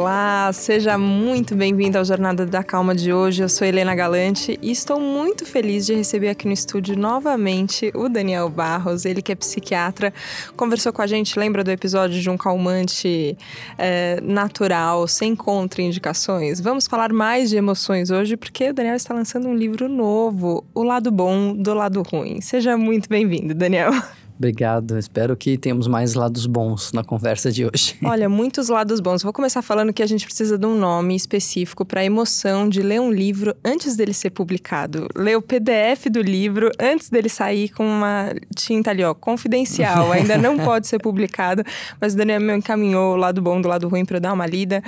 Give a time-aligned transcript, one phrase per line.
[0.00, 3.42] Olá, seja muito bem-vindo ao Jornada da Calma de hoje.
[3.42, 8.08] Eu sou Helena Galante e estou muito feliz de receber aqui no estúdio novamente o
[8.08, 10.10] Daniel Barros, ele que é psiquiatra,
[10.56, 13.36] conversou com a gente, lembra do episódio de um calmante
[13.76, 16.60] é, natural, sem contraindicações?
[16.60, 20.82] Vamos falar mais de emoções hoje porque o Daniel está lançando um livro novo, O
[20.82, 22.40] Lado Bom do Lado Ruim.
[22.40, 23.92] Seja muito bem-vindo, Daniel.
[24.40, 24.98] Obrigado.
[24.98, 27.98] Espero que tenhamos mais lados bons na conversa de hoje.
[28.02, 29.22] Olha, muitos lados bons.
[29.22, 32.80] Vou começar falando que a gente precisa de um nome específico para a emoção de
[32.80, 35.08] ler um livro antes dele ser publicado.
[35.14, 40.10] Ler o PDF do livro antes dele sair com uma tinta ali, ó, confidencial.
[40.12, 41.62] Ainda não pode ser publicado,
[42.00, 44.46] mas o Daniel me encaminhou o lado bom do lado ruim para eu dar uma
[44.46, 44.82] lida.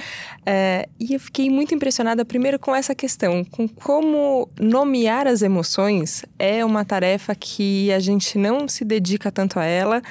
[0.47, 6.25] É, e eu fiquei muito impressionada, primeiro, com essa questão, com como nomear as emoções
[6.39, 10.03] é uma tarefa que a gente não se dedica tanto tanto a ela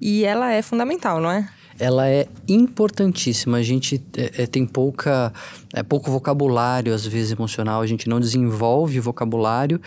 [0.00, 1.48] e ela é fundamental, não é?
[1.78, 3.56] Ela é importantíssima.
[3.56, 5.32] A gente é, é, tem pouca,
[5.72, 7.80] é, pouco vocabulário, às vezes, emocional.
[7.80, 9.80] A gente não desenvolve vocabulário.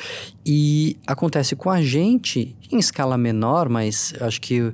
[0.45, 4.73] E acontece com a gente, em escala menor, mas acho que uh,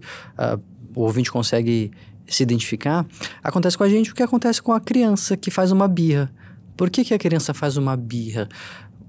[0.95, 1.91] o ouvinte consegue
[2.25, 3.05] se identificar.
[3.43, 6.33] Acontece com a gente o que acontece com a criança que faz uma birra.
[6.75, 8.49] Por que, que a criança faz uma birra?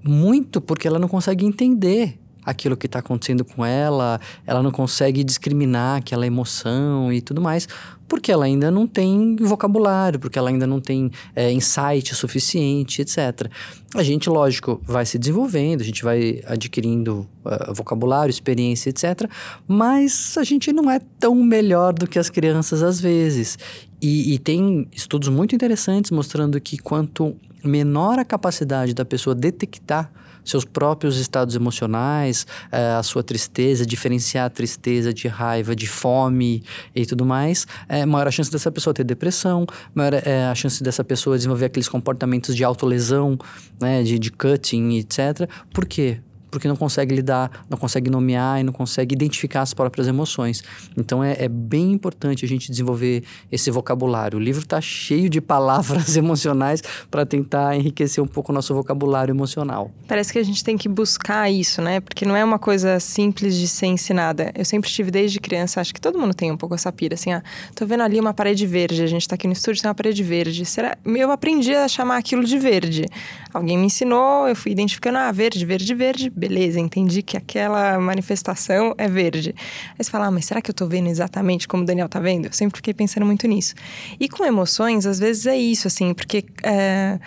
[0.03, 5.25] Muito porque ela não consegue entender aquilo que está acontecendo com ela, ela não consegue
[5.25, 7.67] discriminar aquela emoção e tudo mais,
[8.07, 13.51] porque ela ainda não tem vocabulário, porque ela ainda não tem é, insight suficiente, etc.
[13.95, 19.31] A gente, lógico, vai se desenvolvendo, a gente vai adquirindo uh, vocabulário, experiência, etc.
[19.67, 23.59] Mas a gente não é tão melhor do que as crianças às vezes.
[24.03, 27.35] E, e tem estudos muito interessantes mostrando que quanto
[27.65, 30.11] menor a capacidade da pessoa detectar
[30.45, 36.63] seus próprios estados emocionais, é, a sua tristeza, diferenciar a tristeza de raiva, de fome
[36.95, 40.83] e tudo mais, é maior a chance dessa pessoa ter depressão, maior é a chance
[40.83, 43.39] dessa pessoa desenvolver aqueles comportamentos de autolesão,
[43.81, 45.49] né, de, de cutting, etc.
[45.73, 46.21] Por quê?
[46.55, 50.63] Porque não consegue lidar, não consegue nomear e não consegue identificar as próprias emoções.
[50.97, 54.39] Então é, é bem importante a gente desenvolver esse vocabulário.
[54.39, 59.33] O livro está cheio de palavras emocionais para tentar enriquecer um pouco o nosso vocabulário
[59.33, 59.91] emocional.
[60.07, 61.99] Parece que a gente tem que buscar isso, né?
[61.99, 64.53] Porque não é uma coisa simples de ser ensinada.
[64.55, 67.33] Eu sempre tive desde criança, acho que todo mundo tem um pouco essa pira, assim,
[67.33, 67.43] ah,
[67.75, 70.23] tô vendo ali uma parede verde, a gente está aqui no estúdio, tem uma parede
[70.23, 70.65] verde.
[70.65, 70.97] Será?
[71.05, 73.07] Eu aprendi a chamar aquilo de verde.
[73.53, 78.95] Alguém me ensinou, eu fui identificando, ah, verde, verde, verde beleza, entendi que aquela manifestação
[78.99, 79.55] é verde.
[79.91, 82.21] Aí você fala, ah, mas será que eu tô vendo exatamente como o Daniel tá
[82.21, 82.47] vendo?
[82.47, 83.75] Eu sempre fiquei pensando muito nisso.
[84.21, 86.45] E com emoções, às vezes é isso, assim, porque.
[86.63, 87.19] É...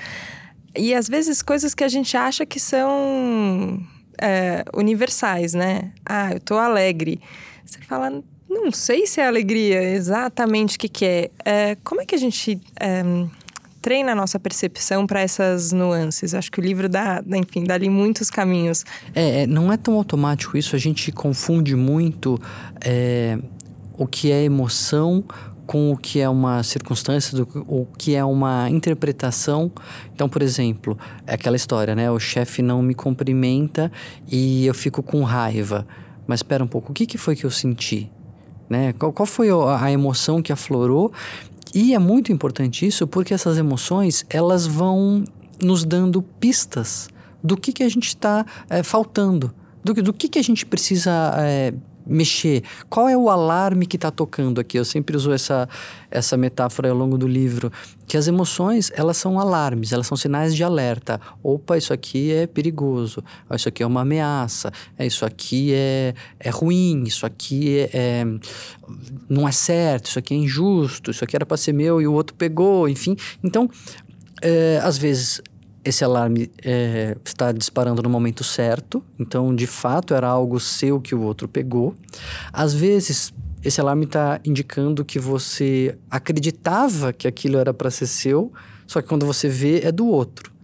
[0.77, 3.81] E às vezes coisas que a gente acha que são
[4.21, 5.91] é, universais, né?
[6.05, 7.19] Ah, eu tô alegre.
[7.65, 11.31] Você fala, não sei se é alegria exatamente o que, que é.
[11.43, 11.77] é.
[11.83, 13.01] Como é que a gente é,
[13.87, 16.33] treina a nossa percepção para essas nuances.
[16.33, 18.83] Acho que o livro dá, enfim, dá ali muitos caminhos.
[19.15, 22.37] É, é, não é tão automático isso, a gente confunde muito
[22.83, 23.39] é,
[23.97, 25.23] o que é emoção
[25.65, 29.71] com o que é uma circunstância, do, o que é uma interpretação.
[30.13, 32.11] Então, por exemplo, é aquela história, né?
[32.11, 33.89] O chefe não me cumprimenta
[34.27, 35.87] e eu fico com raiva.
[36.27, 38.11] Mas espera um pouco, o que, que foi que eu senti?
[38.69, 38.91] Né?
[38.99, 41.13] Qual, qual foi a emoção que aflorou
[41.73, 45.23] e é muito importante isso porque essas emoções elas vão
[45.61, 47.09] nos dando pistas
[47.43, 51.33] do que, que a gente está é, faltando, do, do que, que a gente precisa
[51.37, 51.73] é,
[52.07, 52.63] mexer.
[52.89, 54.77] Qual é o alarme que está tocando aqui?
[54.77, 55.67] Eu sempre uso essa,
[56.09, 57.71] essa metáfora ao longo do livro,
[58.07, 61.19] que as emoções, elas são alarmes, elas são sinais de alerta.
[61.43, 63.23] Opa, isso aqui é perigoso,
[63.53, 68.25] isso aqui é uma ameaça, é, isso aqui é, é ruim, isso aqui é, é
[69.29, 72.13] não é certo, isso aqui é injusto, isso aqui era para ser meu e o
[72.13, 73.15] outro pegou, enfim.
[73.43, 73.69] Então,
[74.41, 75.41] é, às vezes
[75.87, 81.15] esse alarme é, está disparando no momento certo, então de fato era algo seu que
[81.15, 81.95] o outro pegou.
[82.51, 83.33] Às vezes,
[83.63, 88.51] esse alarme está indicando que você acreditava que aquilo era para ser seu,
[88.85, 90.57] só que quando você vê é do outro.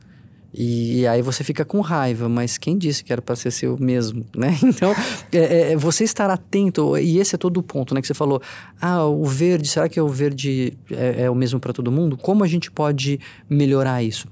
[0.56, 4.24] E aí você fica com raiva, mas quem disse que era para ser seu mesmo,
[4.36, 4.56] né?
[4.62, 4.94] Então,
[5.32, 8.02] é, é, você estar atento, e esse é todo o ponto, né?
[8.02, 8.40] Que você falou,
[8.80, 12.16] ah, o verde, será que o verde é, é o mesmo para todo mundo?
[12.16, 13.20] Como a gente pode
[13.50, 14.28] melhorar isso?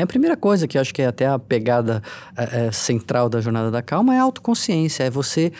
[0.00, 2.02] É a primeira coisa que eu acho que é até a pegada
[2.34, 5.52] é, é, central da jornada da calma é a autoconsciência, é você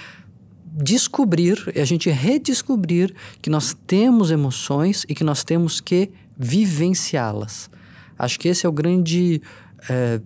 [0.65, 7.69] descobrir, a gente redescobrir que nós temos emoções e que nós temos que vivenciá-las.
[8.19, 9.43] Acho que esse é o grande
[9.91, 10.23] é,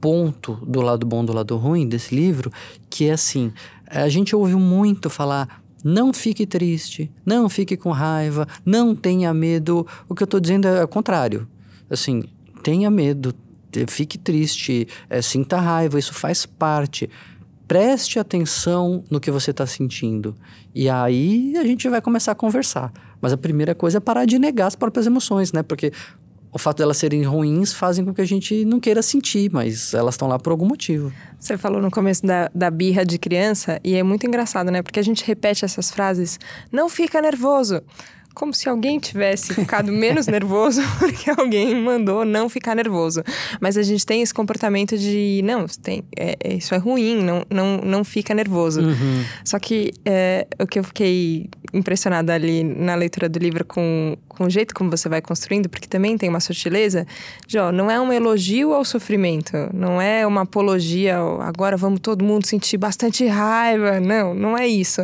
[0.00, 2.50] ponto do lado bom do lado ruim desse livro,
[2.88, 3.52] que é assim,
[3.86, 9.86] a gente ouve muito falar Não fique triste, não fique com raiva, não tenha medo.
[10.08, 11.46] O que eu estou dizendo é o contrário.
[11.90, 12.24] Assim,
[12.62, 13.34] tenha medo,
[13.88, 17.08] fique triste, é, sinta raiva, isso faz parte.
[17.66, 20.34] Preste atenção no que você está sentindo.
[20.74, 22.92] E aí a gente vai começar a conversar.
[23.20, 25.62] Mas a primeira coisa é parar de negar as próprias emoções, né?
[25.62, 25.92] Porque
[26.50, 30.14] o fato delas serem ruins fazem com que a gente não queira sentir, mas elas
[30.14, 31.12] estão lá por algum motivo.
[31.38, 34.82] Você falou no começo da, da birra de criança, e é muito engraçado, né?
[34.82, 36.38] Porque a gente repete essas frases:
[36.72, 37.82] não fica nervoso
[38.38, 43.22] como se alguém tivesse ficado menos nervoso porque alguém mandou não ficar nervoso.
[43.60, 47.44] Mas a gente tem esse comportamento de, não, tem, é, é, isso é ruim, não,
[47.50, 48.80] não, não fica nervoso.
[48.80, 49.24] Uhum.
[49.44, 54.44] Só que é, o que eu fiquei impressionada ali na leitura do livro com, com
[54.44, 57.06] o jeito como você vai construindo, porque também tem uma sutileza
[57.46, 62.00] de, ó, não é um elogio ao sofrimento, não é uma apologia, ó, agora vamos
[62.00, 63.98] todo mundo sentir bastante raiva.
[64.00, 65.02] Não, não é isso.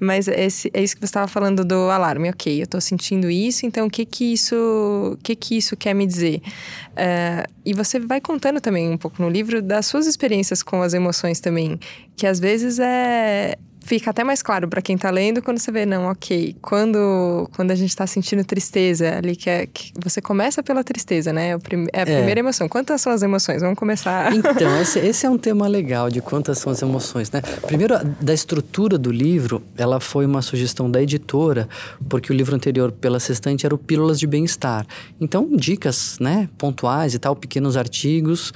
[0.00, 2.28] Mas esse, é isso que você estava falando do alarme.
[2.28, 6.06] Ok, eu estou sentindo isso, então o que que isso, que que isso quer me
[6.06, 6.40] dizer?
[6.92, 10.94] Uh, e você vai contando também um pouco no livro das suas experiências com as
[10.94, 11.78] emoções também,
[12.16, 15.84] que às vezes é fica até mais claro para quem tá lendo quando você vê,
[15.84, 20.62] não, ok, quando, quando a gente tá sentindo tristeza ali, que, é, que você começa
[20.62, 21.50] pela tristeza, né?
[21.50, 21.58] É,
[21.92, 22.16] é a é.
[22.16, 22.68] primeira emoção.
[22.68, 23.60] Quantas são as emoções?
[23.62, 24.32] Vamos começar.
[24.52, 27.40] Então, esse, esse, é um tema legal de quantas são as emoções, né?
[27.66, 31.68] Primeiro, da estrutura do livro, ela foi uma sugestão da editora,
[32.08, 34.86] porque o livro anterior, pela Sextante, era o Pílulas de Bem-Estar.
[35.20, 38.52] Então, dicas, né, pontuais e tal, pequenos artigos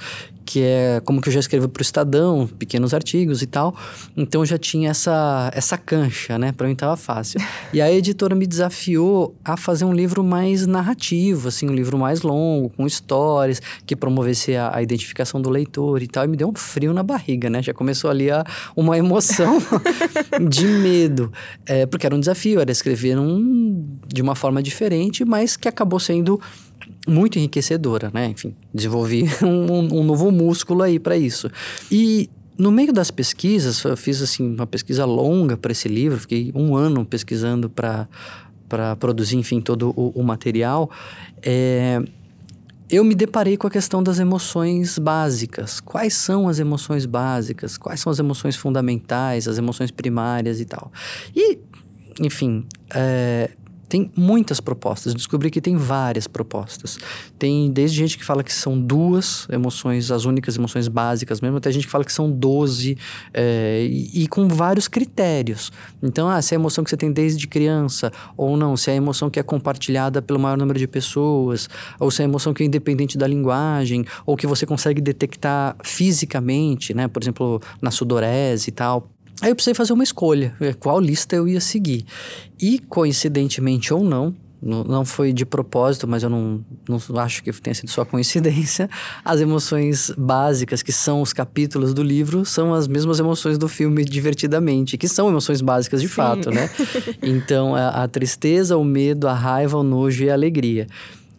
[0.47, 3.75] que é como que eu já escrevo para o Estadão, pequenos artigos e tal.
[4.15, 5.11] Então já tinha essa,
[5.53, 6.51] essa cancha, né?
[6.51, 7.39] Para mim estava fácil.
[7.73, 12.21] E a editora me desafiou a fazer um livro mais narrativo, assim, um livro mais
[12.21, 16.25] longo, com histórias, que promovesse a, a identificação do leitor e tal.
[16.25, 17.61] E me deu um frio na barriga, né?
[17.61, 18.43] Já começou ali a,
[18.75, 19.61] uma emoção
[20.49, 21.31] de medo.
[21.65, 25.99] É, porque era um desafio, era escrever um, de uma forma diferente, mas que acabou
[25.99, 26.39] sendo
[27.07, 28.27] muito enriquecedora, né?
[28.27, 31.49] Enfim, desenvolvi um, um novo músculo aí para isso.
[31.91, 36.51] E no meio das pesquisas, eu fiz assim uma pesquisa longa para esse livro, fiquei
[36.55, 38.07] um ano pesquisando para
[38.67, 40.91] para produzir, enfim, todo o, o material.
[41.41, 42.01] É,
[42.89, 45.79] eu me deparei com a questão das emoções básicas.
[45.79, 47.77] Quais são as emoções básicas?
[47.77, 50.91] Quais são as emoções fundamentais, as emoções primárias e tal?
[51.35, 51.59] E,
[52.19, 53.51] enfim, é,
[53.89, 55.13] tem muitas propostas.
[55.13, 56.97] Descobri que tem várias propostas.
[57.39, 61.71] Tem desde gente que fala que são duas emoções, as únicas emoções básicas mesmo, até
[61.71, 62.97] gente que fala que são doze
[63.33, 65.71] é, e, e, com vários critérios.
[66.01, 68.93] Então, ah, se é a emoção que você tem desde criança, ou não, se é
[68.93, 71.69] a emoção que é compartilhada pelo maior número de pessoas,
[71.99, 75.75] ou se é a emoção que é independente da linguagem, ou que você consegue detectar
[75.83, 77.07] fisicamente, né?
[77.07, 79.09] Por exemplo, na sudorese e tal.
[79.41, 82.05] Aí eu precisei fazer uma escolha, qual lista eu ia seguir.
[82.59, 87.75] E, coincidentemente ou não, não foi de propósito, mas eu não, não acho que tenha
[87.75, 88.89] sido só coincidência.
[89.23, 94.03] As emoções básicas, que são os capítulos do livro, são as mesmas emoções do filme
[94.03, 96.13] Divertidamente, que são emoções básicas de Sim.
[96.13, 96.69] fato, né?
[97.21, 100.87] Então, a, a, tristeza, o medo, a raiva, o nojo e a alegria.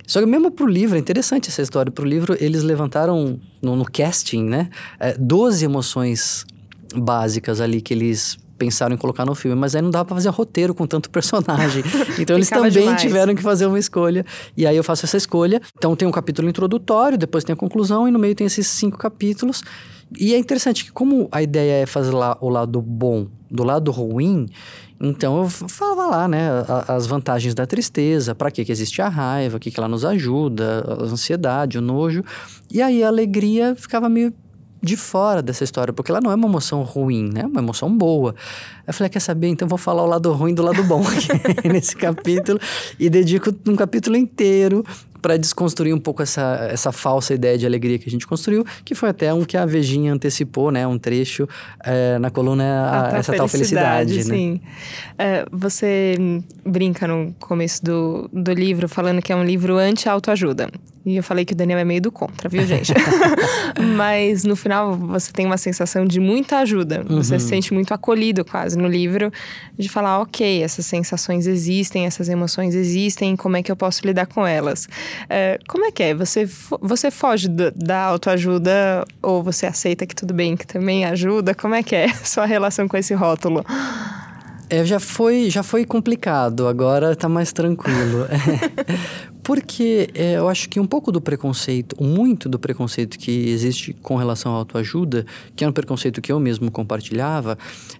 [0.06, 3.84] Só que mesmo pro livro, é interessante essa história, pro livro eles levantaram no, no
[3.84, 4.68] casting, né?
[4.98, 6.46] É, 12 emoções
[6.94, 10.28] básicas ali que eles pensaram em colocar no filme, mas aí não dava para fazer
[10.30, 11.84] roteiro com tanto personagem.
[12.18, 13.00] Então eles também demais.
[13.00, 14.26] tiveram que fazer uma escolha.
[14.56, 15.60] E aí eu faço essa escolha.
[15.76, 18.98] Então tem um capítulo introdutório, depois tem a conclusão e no meio tem esses cinco
[18.98, 19.62] capítulos.
[20.18, 23.90] E é interessante que como a ideia é fazer lá o lado bom do lado
[23.90, 24.46] ruim,
[25.00, 26.48] então eu falava lá, né,
[26.88, 30.04] as vantagens da tristeza, para que que existe a raiva, o que que ela nos
[30.04, 32.24] ajuda, a ansiedade, o nojo.
[32.70, 34.34] E aí a alegria ficava meio
[34.82, 37.42] de fora dessa história, porque ela não é uma emoção ruim, né?
[37.42, 38.34] É uma emoção boa.
[38.86, 39.48] Eu falei, quer saber?
[39.48, 41.28] Então vou falar o lado ruim do lado bom aqui
[41.68, 42.58] nesse capítulo
[42.98, 44.84] e dedico um capítulo inteiro
[45.20, 48.94] para desconstruir um pouco essa, essa falsa ideia de alegria que a gente construiu, que
[48.94, 50.86] foi até um que a Vejinha antecipou, né?
[50.86, 51.48] Um trecho
[51.84, 54.52] é, na coluna a, essa tal felicidade, sim.
[54.52, 54.60] né?
[55.18, 56.16] É, você
[56.64, 60.70] brinca no começo do, do livro falando que é um livro anti-autoajuda.
[61.08, 62.92] E eu falei que o Daniel é meio do contra, viu, gente?
[63.96, 67.02] Mas no final você tem uma sensação de muita ajuda.
[67.08, 67.16] Uhum.
[67.16, 69.32] Você se sente muito acolhido quase no livro,
[69.78, 74.26] de falar, ok, essas sensações existem, essas emoções existem, como é que eu posso lidar
[74.26, 74.86] com elas?
[75.30, 76.14] É, como é que é?
[76.14, 76.46] Você,
[76.78, 81.54] você foge do, da autoajuda ou você aceita que tudo bem, que também ajuda?
[81.54, 83.64] Como é que é sua relação com esse rótulo?
[84.68, 88.26] É, já foi, já foi complicado, agora tá mais tranquilo.
[89.48, 94.14] Porque é, eu acho que um pouco do preconceito, muito do preconceito que existe com
[94.14, 95.24] relação à autoajuda,
[95.56, 97.56] que é um preconceito que eu mesmo compartilhava,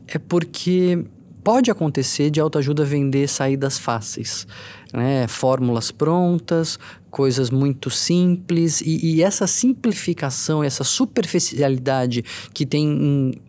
[0.07, 1.03] é porque
[1.43, 4.47] pode acontecer de autoajuda vender saídas fáceis,
[4.93, 5.27] né?
[5.27, 6.79] Fórmulas prontas,
[7.11, 13.41] coisas muito simples e, e essa simplificação, essa superficialidade que tem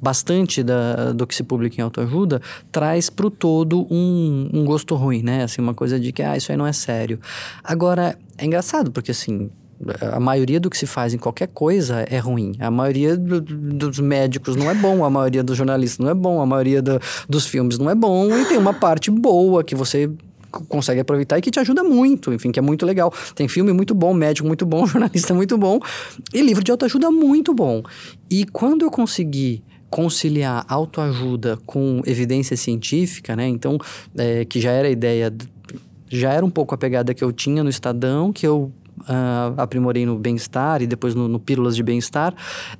[0.00, 2.40] bastante da, do que se publica em autoajuda
[2.72, 5.44] traz para o todo um, um gosto ruim, né?
[5.44, 7.20] Assim, uma coisa de que, ah, isso aí não é sério.
[7.62, 9.50] Agora, é engraçado, porque assim,
[10.12, 12.52] a maioria do que se faz em qualquer coisa é ruim.
[12.58, 16.40] A maioria do, dos médicos não é bom, a maioria dos jornalistas não é bom,
[16.40, 20.10] a maioria do, dos filmes não é bom, e tem uma parte boa que você
[20.68, 23.12] consegue aproveitar e que te ajuda muito, enfim, que é muito legal.
[23.34, 25.78] Tem filme muito bom, médico muito bom, jornalista muito bom
[26.34, 27.82] e livro de autoajuda muito bom.
[28.30, 33.48] E quando eu consegui conciliar autoajuda com evidência científica, né?
[33.48, 33.76] Então,
[34.16, 35.34] é, que já era a ideia,
[36.08, 40.06] já era um pouco a pegada que eu tinha no Estadão, que eu uh, aprimorei
[40.06, 42.34] no bem-estar e depois no, no Pílulas de Bem-Estar,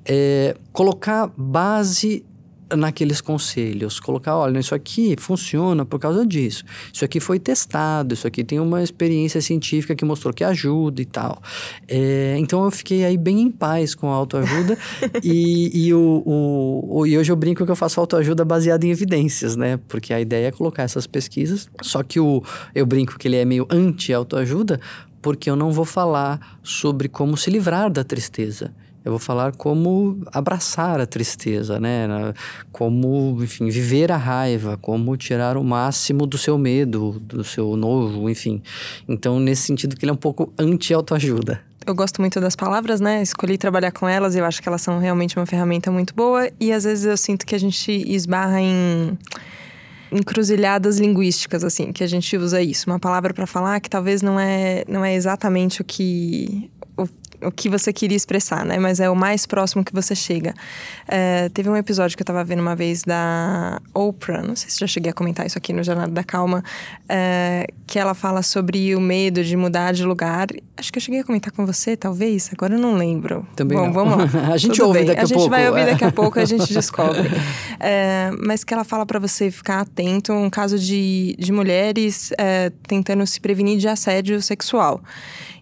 [0.04, 2.24] é, colocar base
[2.76, 8.26] naqueles conselhos, colocar, olha, isso aqui funciona por causa disso, isso aqui foi testado, isso
[8.26, 11.40] aqui tem uma experiência científica que mostrou que ajuda e tal.
[11.88, 14.78] É, então eu fiquei aí bem em paz com a autoajuda
[15.22, 18.90] e, e, o, o, o, e hoje eu brinco que eu faço autoajuda baseada em
[18.90, 19.78] evidências, né?
[19.88, 22.42] Porque a ideia é colocar essas pesquisas, só que o,
[22.74, 24.80] eu brinco que ele é meio anti-autoajuda,
[25.22, 28.72] porque eu não vou falar sobre como se livrar da tristeza.
[29.04, 32.06] Eu vou falar como abraçar a tristeza, né?
[32.70, 38.28] Como, enfim, viver a raiva, como tirar o máximo do seu medo, do seu novo,
[38.28, 38.62] enfim.
[39.08, 41.62] Então, nesse sentido que ele é um pouco anti-autoajuda.
[41.86, 43.22] Eu gosto muito das palavras, né?
[43.22, 46.70] Escolhi trabalhar com elas, eu acho que elas são realmente uma ferramenta muito boa e
[46.70, 49.18] às vezes eu sinto que a gente esbarra em
[50.12, 54.38] encruzilhadas linguísticas assim, que a gente usa isso, uma palavra para falar que talvez não
[54.38, 56.70] é não é exatamente o que
[57.42, 58.78] o que você queria expressar, né?
[58.78, 60.54] Mas é o mais próximo que você chega.
[61.08, 64.78] É, teve um episódio que eu tava vendo uma vez da Oprah, não sei se
[64.78, 66.62] já cheguei a comentar isso aqui no Jornada da Calma,
[67.08, 70.48] é, que ela fala sobre o medo de mudar de lugar.
[70.76, 73.46] Acho que eu cheguei a comentar com você, talvez, agora eu não lembro.
[73.56, 73.92] Também Bom, não.
[73.92, 74.24] vamos lá.
[74.52, 75.08] a gente Tudo ouve bem.
[75.08, 75.34] daqui a, a pouco.
[75.34, 77.30] A gente vai ouvir daqui a pouco, a gente descobre.
[77.78, 82.70] É, mas que ela fala para você ficar atento um caso de, de mulheres é,
[82.86, 85.00] tentando se prevenir de assédio sexual.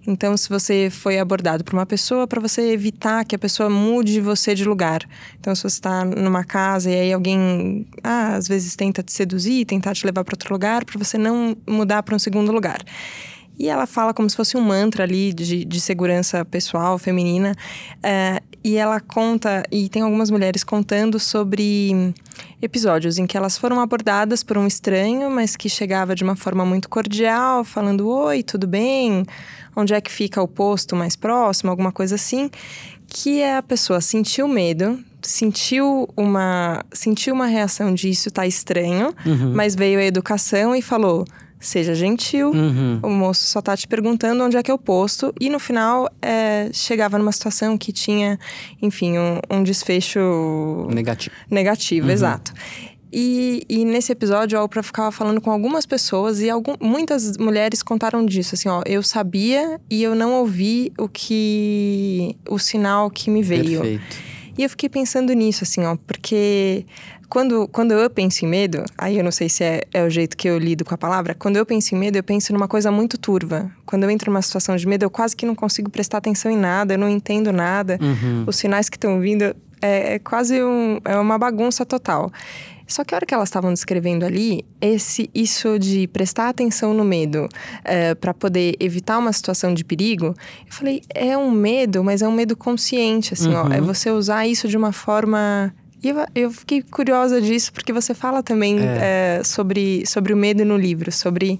[0.08, 4.22] Então, se você foi abordado por uma pessoa, para você evitar que a pessoa mude
[4.22, 5.06] você de lugar.
[5.38, 9.66] Então, se você está numa casa e aí alguém, ah, às vezes tenta te seduzir,
[9.66, 12.78] tentar te levar para outro lugar, para você não mudar para um segundo lugar.
[13.58, 17.54] E ela fala como se fosse um mantra ali de, de segurança pessoal, feminina.
[18.02, 22.14] É, e ela conta, e tem algumas mulheres contando sobre
[22.60, 26.64] episódios em que elas foram abordadas por um estranho, mas que chegava de uma forma
[26.64, 29.24] muito cordial, falando: Oi, tudo bem?
[29.74, 31.70] Onde é que fica o posto mais próximo?
[31.70, 32.50] Alguma coisa assim.
[33.06, 39.54] Que a pessoa sentiu medo, sentiu uma, sentiu uma reação disso, tá estranho, uhum.
[39.54, 41.24] mas veio a educação e falou
[41.60, 42.50] seja gentil.
[42.50, 43.00] Uhum.
[43.02, 45.34] O moço só tá te perguntando onde é que é o posto.
[45.40, 48.38] E no final, é, chegava numa situação que tinha,
[48.80, 50.88] enfim, um, um desfecho...
[50.90, 51.34] Negativo.
[51.50, 52.12] Negativo, uhum.
[52.12, 52.52] exato.
[53.12, 57.82] E, e, nesse episódio, a Oprah ficava falando com algumas pessoas e algum, muitas mulheres
[57.82, 58.54] contaram disso.
[58.54, 62.36] Assim, ó, eu sabia e eu não ouvi o que...
[62.48, 63.80] o sinal que me veio.
[63.80, 64.28] Perfeito.
[64.58, 66.84] E eu fiquei pensando nisso, assim, ó, porque
[67.28, 70.36] quando, quando eu penso em medo, aí eu não sei se é, é o jeito
[70.36, 72.90] que eu lido com a palavra, quando eu penso em medo, eu penso numa coisa
[72.90, 73.70] muito turva.
[73.84, 76.56] Quando eu entro numa situação de medo, eu quase que não consigo prestar atenção em
[76.56, 77.98] nada, eu não entendo nada.
[78.00, 78.44] Uhum.
[78.46, 79.44] Os sinais que estão vindo
[79.82, 82.32] é, é, quase um, é uma bagunça total.
[82.86, 87.04] Só que a hora que elas estavam descrevendo ali, esse isso de prestar atenção no
[87.04, 87.46] medo
[87.84, 90.34] é, para poder evitar uma situação de perigo,
[90.66, 93.68] eu falei, é um medo, mas é um medo consciente, assim, uhum.
[93.68, 93.72] ó.
[93.74, 98.14] É você usar isso de uma forma e eu, eu fiquei curiosa disso, porque você
[98.14, 99.38] fala também é.
[99.40, 101.58] É, sobre, sobre o medo no livro, sobre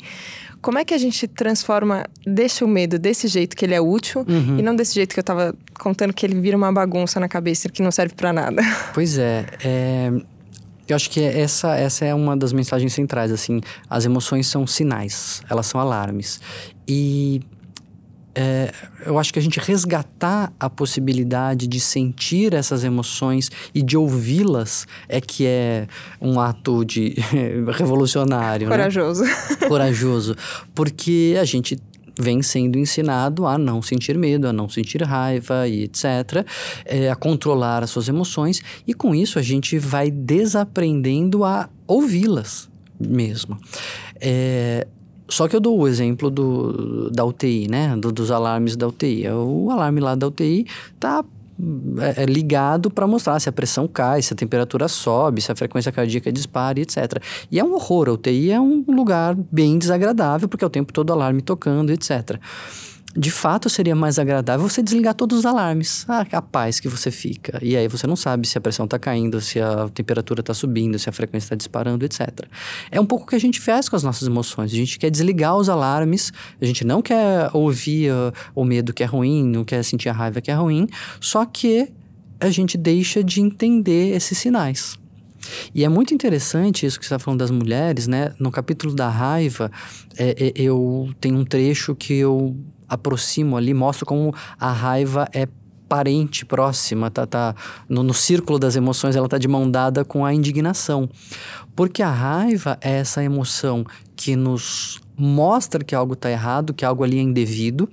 [0.60, 4.24] como é que a gente transforma, deixa o medo desse jeito que ele é útil
[4.28, 4.58] uhum.
[4.58, 7.68] e não desse jeito que eu tava contando que ele vira uma bagunça na cabeça
[7.68, 8.62] que não serve para nada.
[8.92, 10.12] Pois é, é,
[10.88, 15.42] eu acho que essa, essa é uma das mensagens centrais, assim, as emoções são sinais,
[15.48, 16.40] elas são alarmes.
[16.86, 17.40] E
[18.40, 18.72] é,
[19.04, 24.86] eu acho que a gente resgatar a possibilidade de sentir essas emoções e de ouvi-las
[25.08, 25.88] é que é
[26.20, 27.16] um ato de
[27.74, 28.68] revolucionário.
[28.68, 28.76] Né?
[28.76, 29.24] Corajoso.
[29.24, 29.30] Né?
[29.66, 30.36] Corajoso.
[30.72, 31.76] Porque a gente
[32.16, 36.46] vem sendo ensinado a não sentir medo, a não sentir raiva e etc.,
[36.84, 42.68] é, a controlar as suas emoções, e com isso a gente vai desaprendendo a ouvi-las
[43.00, 43.58] mesmo.
[44.20, 44.86] É,
[45.28, 47.94] só que eu dou o exemplo do, da UTI, né?
[47.96, 49.28] Do, dos alarmes da UTI.
[49.28, 50.66] O alarme lá da UTI
[50.98, 51.24] tá
[52.00, 55.56] é, é ligado para mostrar se a pressão cai, se a temperatura sobe, se a
[55.56, 57.22] frequência cardíaca dispara, etc.
[57.50, 58.08] E é um horror.
[58.08, 62.38] A UTI é um lugar bem desagradável, porque é o tempo todo alarme tocando, etc
[63.18, 66.06] de fato seria mais agradável você desligar todos os alarmes.
[66.08, 67.58] Ah, a paz que você fica.
[67.60, 70.96] E aí você não sabe se a pressão está caindo, se a temperatura está subindo,
[71.00, 72.46] se a frequência está disparando, etc.
[72.92, 74.72] É um pouco o que a gente faz com as nossas emoções.
[74.72, 79.02] A gente quer desligar os alarmes, a gente não quer ouvir uh, o medo que
[79.02, 80.86] é ruim, não quer sentir a raiva que é ruim,
[81.20, 81.92] só que
[82.38, 84.96] a gente deixa de entender esses sinais.
[85.74, 88.32] E é muito interessante isso que você está falando das mulheres, né?
[88.38, 89.72] No capítulo da raiva,
[90.16, 92.56] é, é, eu tenho um trecho que eu
[92.88, 95.46] aproximo ali, mostro como a raiva é
[95.88, 97.54] parente, próxima, tá, tá
[97.88, 101.08] no, no círculo das emoções, ela tá de mão dada com a indignação.
[101.74, 107.02] Porque a raiva é essa emoção que nos mostra que algo está errado, que algo
[107.02, 107.88] ali é indevido.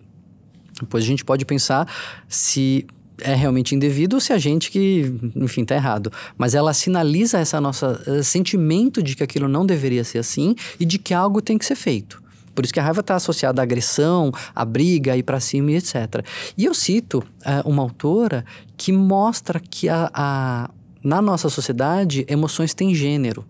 [0.79, 1.87] Depois a gente pode pensar
[2.27, 2.85] se
[3.21, 6.11] é realmente indevido ou se a gente que, enfim, está errado.
[6.37, 10.85] Mas ela sinaliza essa nossa uh, sentimento de que aquilo não deveria ser assim e
[10.85, 12.21] de que algo tem que ser feito.
[12.55, 15.71] Por isso que a raiva está associada à agressão, à briga, a ir para cima
[15.71, 16.25] e etc.
[16.57, 18.45] E eu cito uh, uma autora
[18.77, 20.69] que mostra que a, a,
[21.03, 23.45] na nossa sociedade emoções têm gênero.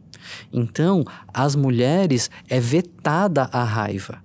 [0.51, 4.17] Então, as mulheres é vetada a raiva.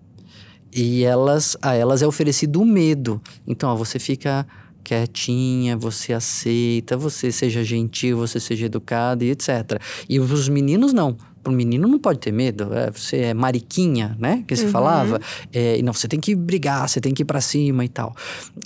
[0.73, 3.21] E elas, a elas é oferecido o medo.
[3.47, 4.47] Então, ó, você fica
[4.83, 9.81] quietinha, você aceita, você seja gentil, você seja educado e etc.
[10.09, 12.73] E os meninos não para um menino não pode ter medo.
[12.75, 14.45] É, você é mariquinha, né?
[14.47, 14.71] Que se uhum.
[14.71, 15.21] falava.
[15.53, 18.15] É, não, você tem que brigar, você tem que ir para cima e tal.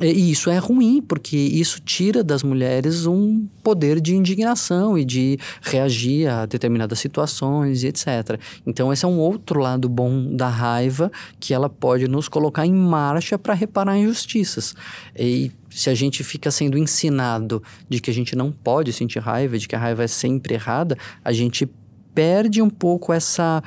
[0.01, 5.39] E isso é ruim, porque isso tira das mulheres um poder de indignação e de
[5.63, 8.39] reagir a determinadas situações e etc.
[8.67, 12.73] Então, esse é um outro lado bom da raiva que ela pode nos colocar em
[12.73, 14.75] marcha para reparar injustiças.
[15.17, 19.59] E se a gente fica sendo ensinado de que a gente não pode sentir raiva,
[19.59, 21.69] de que a raiva é sempre errada, a gente
[22.15, 23.63] perde um pouco essa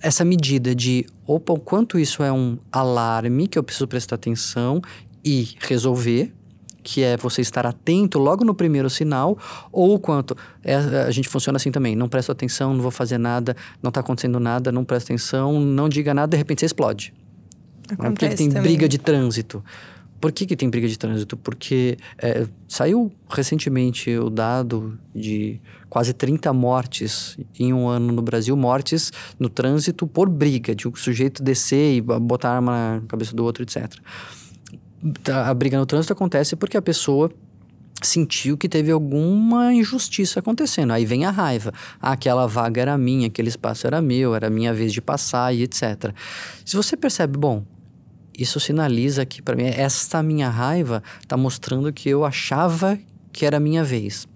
[0.00, 4.82] essa medida de opa, o quanto isso é um alarme que eu preciso prestar atenção
[5.24, 6.32] e resolver,
[6.82, 9.38] que é você estar atento logo no primeiro sinal,
[9.70, 13.16] ou o quanto é, a gente funciona assim também, não presto atenção, não vou fazer
[13.18, 17.14] nada, não está acontecendo nada, não presta atenção, não diga nada, de repente você explode.
[17.88, 18.62] Acontece Porque tem também.
[18.62, 19.64] briga de trânsito.
[20.22, 21.36] Por que, que tem briga de trânsito?
[21.36, 28.56] Porque é, saiu recentemente o dado de quase 30 mortes em um ano no Brasil,
[28.56, 33.42] mortes no trânsito por briga, de um sujeito descer e botar arma na cabeça do
[33.42, 33.96] outro, etc.
[35.28, 37.28] A briga no trânsito acontece porque a pessoa
[38.00, 40.92] sentiu que teve alguma injustiça acontecendo.
[40.92, 41.72] Aí vem a raiva.
[42.00, 45.64] Ah, aquela vaga era minha, aquele espaço era meu, era minha vez de passar e
[45.64, 46.14] etc.
[46.64, 47.64] Se você percebe, bom,
[48.36, 52.98] isso sinaliza que para mim esta minha raiva está mostrando que eu achava
[53.32, 54.26] que era minha vez.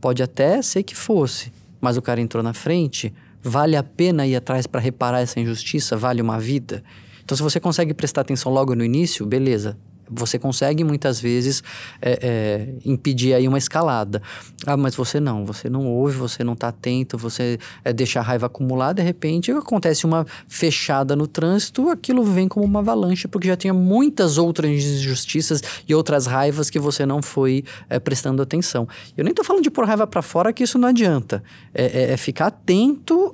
[0.00, 3.12] Pode até ser que fosse, mas o cara entrou na frente,
[3.42, 5.96] vale a pena ir atrás para reparar essa injustiça?
[5.96, 6.82] Vale uma vida?
[7.24, 9.76] Então, se você consegue prestar atenção logo no início, beleza,
[10.14, 11.62] você consegue muitas vezes
[12.00, 14.22] é, é, impedir aí uma escalada.
[14.66, 18.22] Ah, mas você não, você não ouve, você não está atento, você é, deixa a
[18.22, 23.48] raiva acumular, de repente acontece uma fechada no trânsito, aquilo vem como uma avalanche, porque
[23.48, 28.86] já tinha muitas outras injustiças e outras raivas que você não foi é, prestando atenção.
[29.16, 31.42] Eu nem estou falando de pôr raiva para fora, que isso não adianta.
[31.74, 33.32] É, é, é, ficar atento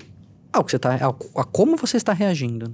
[0.53, 2.73] ao que você tá, a como você está reagindo.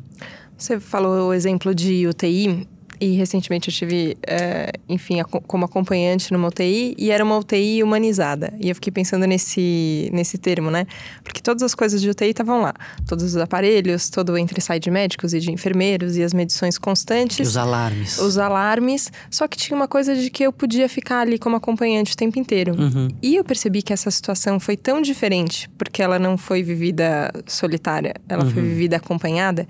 [0.56, 2.68] Você falou o exemplo de UTI.
[3.00, 8.52] E recentemente eu tive, é, enfim, como acompanhante numa UTI e era uma UTI humanizada.
[8.60, 10.86] E eu fiquei pensando nesse, nesse termo, né?
[11.22, 12.74] Porque todas as coisas de UTI estavam lá.
[13.06, 16.78] Todos os aparelhos, todo o entre sai de médicos e de enfermeiros e as medições
[16.78, 17.38] constantes.
[17.38, 18.18] E os alarmes.
[18.18, 19.10] Os alarmes.
[19.30, 22.38] Só que tinha uma coisa de que eu podia ficar ali como acompanhante o tempo
[22.38, 22.74] inteiro.
[22.78, 23.08] Uhum.
[23.22, 28.14] E eu percebi que essa situação foi tão diferente, porque ela não foi vivida solitária,
[28.28, 28.50] ela uhum.
[28.50, 29.66] foi vivida acompanhada.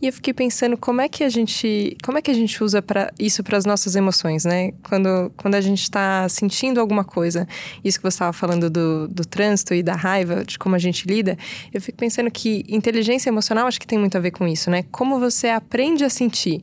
[0.00, 2.82] E eu fiquei pensando como é que a gente, como é que a gente usa
[2.82, 4.72] para isso para as nossas emoções, né?
[4.82, 7.46] Quando, quando a gente está sentindo alguma coisa,
[7.84, 11.06] isso que você estava falando do, do trânsito e da raiva, de como a gente
[11.06, 11.36] lida,
[11.72, 14.84] eu fico pensando que inteligência emocional acho que tem muito a ver com isso, né?
[14.90, 16.62] Como você aprende a sentir.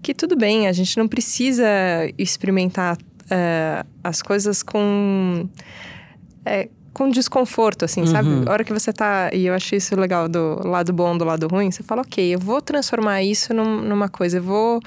[0.00, 1.66] Que tudo bem, a gente não precisa
[2.16, 5.48] experimentar uh, as coisas com.
[6.44, 8.06] É, com desconforto, assim, uhum.
[8.08, 8.28] sabe?
[8.44, 9.30] A hora que você tá.
[9.32, 12.40] E eu achei isso legal do lado bom, do lado ruim, você fala, ok, eu
[12.40, 14.80] vou transformar isso num, numa coisa, eu vou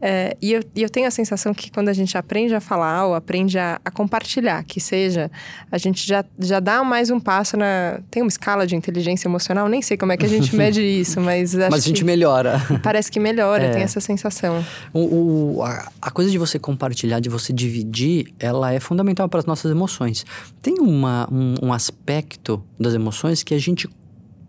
[0.00, 3.14] É, e, eu, eu tenho a sensação que quando a gente aprende a falar ou
[3.14, 5.30] aprende a, a, compartilhar, que seja,
[5.70, 8.00] a gente já, já dá mais um passo na.
[8.10, 11.20] Tem uma escala de inteligência emocional, nem sei como é que a gente mede isso,
[11.20, 11.54] mas.
[11.54, 12.60] mas a gente melhora.
[12.82, 13.70] Parece que melhora, é.
[13.70, 14.64] tem essa sensação.
[14.92, 19.40] O, o a, a, coisa de você compartilhar, de você dividir, ela é fundamental para
[19.40, 20.24] as nossas emoções.
[20.62, 23.88] Tem uma, um, um aspecto das emoções que a gente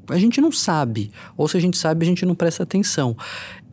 [0.09, 3.15] a gente não sabe, ou se a gente sabe, a gente não presta atenção.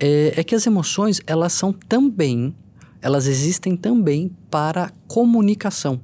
[0.01, 2.55] É, é que as emoções, elas são também,
[3.03, 6.01] elas existem também para comunicação.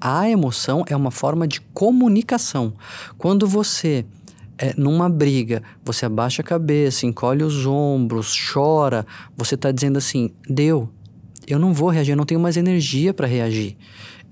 [0.00, 2.74] A emoção é uma forma de comunicação.
[3.16, 4.04] Quando você
[4.56, 10.30] é, numa briga, você abaixa a cabeça, encolhe os ombros, chora, você está dizendo assim:
[10.48, 10.88] deu,
[11.46, 13.76] eu não vou reagir, eu não tenho mais energia para reagir.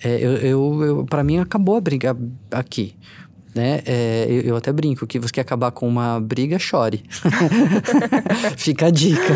[0.02, 2.16] É, eu, eu, eu para mim acabou a briga
[2.50, 2.94] aqui
[3.56, 3.80] né?
[3.86, 7.02] É, eu, eu, até brinco que você quer acabar com uma briga, chore.
[8.56, 9.34] Fica a dica.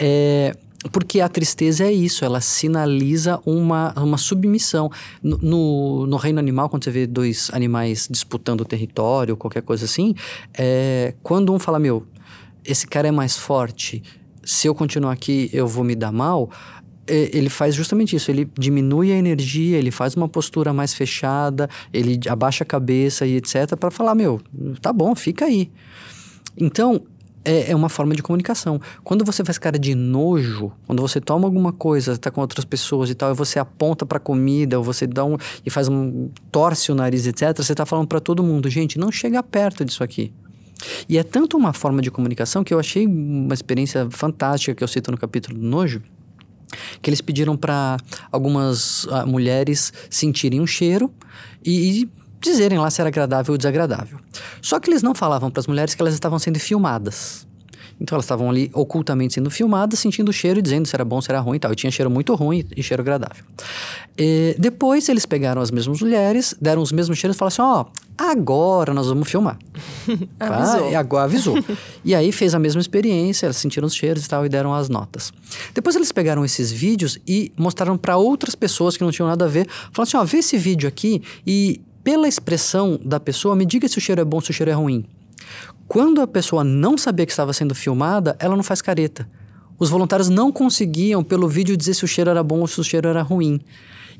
[0.00, 0.56] É,
[0.92, 4.90] porque a tristeza é isso, ela sinaliza uma, uma submissão.
[5.22, 9.84] No, no, no, reino animal, quando você vê dois animais disputando o território, qualquer coisa
[9.84, 10.14] assim,
[10.56, 12.06] é, quando um fala, meu,
[12.64, 14.02] esse cara é mais forte,
[14.44, 16.48] se eu continuar aqui eu vou me dar mal,
[17.08, 22.18] ele faz justamente isso, ele diminui a energia, ele faz uma postura mais fechada, ele
[22.28, 24.40] abaixa a cabeça e etc, para falar, meu,
[24.80, 25.70] tá bom, fica aí.
[26.56, 27.02] Então,
[27.46, 28.80] é, é, uma forma de comunicação.
[29.04, 33.08] Quando você faz cara de nojo, quando você toma alguma coisa, está com outras pessoas
[33.08, 36.90] e tal, e você aponta para comida, ou você dá um e faz um torce
[36.90, 40.32] o nariz, etc, você está falando para todo mundo, gente, não chega perto disso aqui.
[41.08, 44.88] E é tanto uma forma de comunicação que eu achei uma experiência fantástica que eu
[44.88, 46.02] cito no capítulo do nojo,
[47.06, 47.96] que eles pediram para
[48.32, 51.08] algumas uh, mulheres sentirem um cheiro
[51.64, 54.18] e, e dizerem lá se era agradável ou desagradável.
[54.60, 57.46] Só que eles não falavam para as mulheres que elas estavam sendo filmadas.
[58.00, 61.20] Então elas estavam ali ocultamente sendo filmadas, sentindo o cheiro e dizendo se era bom,
[61.20, 61.72] se era ruim e tal.
[61.72, 63.44] E tinha cheiro muito ruim e cheiro agradável.
[64.18, 67.84] E depois eles pegaram as mesmas mulheres, deram os mesmos cheiros e falaram assim: ó,
[67.84, 69.58] oh, agora nós vamos filmar.
[70.38, 70.86] avisou.
[70.86, 71.56] Ah, e agora avisou.
[72.04, 74.88] e aí fez a mesma experiência, elas sentiram os cheiros e tal e deram as
[74.88, 75.32] notas.
[75.74, 79.48] Depois eles pegaram esses vídeos e mostraram para outras pessoas que não tinham nada a
[79.48, 79.66] ver.
[79.92, 83.98] Falaram assim: ó, vê esse vídeo aqui e pela expressão da pessoa, me diga se
[83.98, 85.04] o cheiro é bom, se o cheiro é ruim.
[85.88, 89.28] Quando a pessoa não sabia que estava sendo filmada, ela não faz careta.
[89.78, 92.84] Os voluntários não conseguiam, pelo vídeo, dizer se o cheiro era bom ou se o
[92.84, 93.60] cheiro era ruim.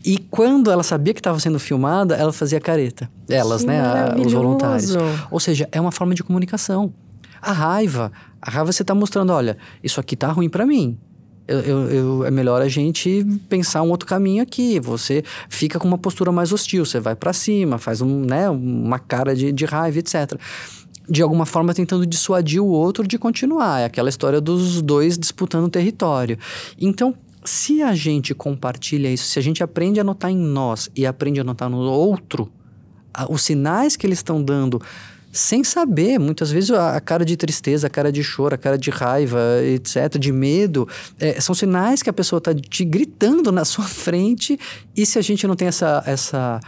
[0.05, 3.11] E quando ela sabia que estava sendo filmada, ela fazia careta.
[3.29, 3.81] Elas, que né?
[3.81, 4.94] A, os voluntários.
[5.31, 6.92] Ou seja, é uma forma de comunicação.
[7.40, 8.12] A raiva.
[8.40, 10.98] A raiva você está mostrando, olha, isso aqui tá ruim para mim.
[11.48, 14.79] Eu, eu, eu, é melhor a gente pensar um outro caminho aqui.
[14.81, 18.98] Você fica com uma postura mais hostil, você vai para cima, faz um, né, uma
[18.98, 20.38] cara de, de raiva, etc
[21.09, 23.81] de alguma forma tentando dissuadir o outro de continuar.
[23.81, 26.38] É aquela história dos dois disputando território.
[26.81, 27.14] Então,
[27.45, 31.40] se a gente compartilha isso, se a gente aprende a notar em nós e aprende
[31.40, 32.51] a notar no outro,
[33.31, 34.81] os sinais que eles estão dando
[35.37, 38.90] sem saber, muitas vezes a, cara de tristeza, a cara de choro, a cara de
[38.90, 40.88] raiva, etc., de medo,
[41.21, 44.59] é, são sinais que a pessoa está te gritando na sua frente,
[44.97, 46.59] e se a gente não tem essa, essa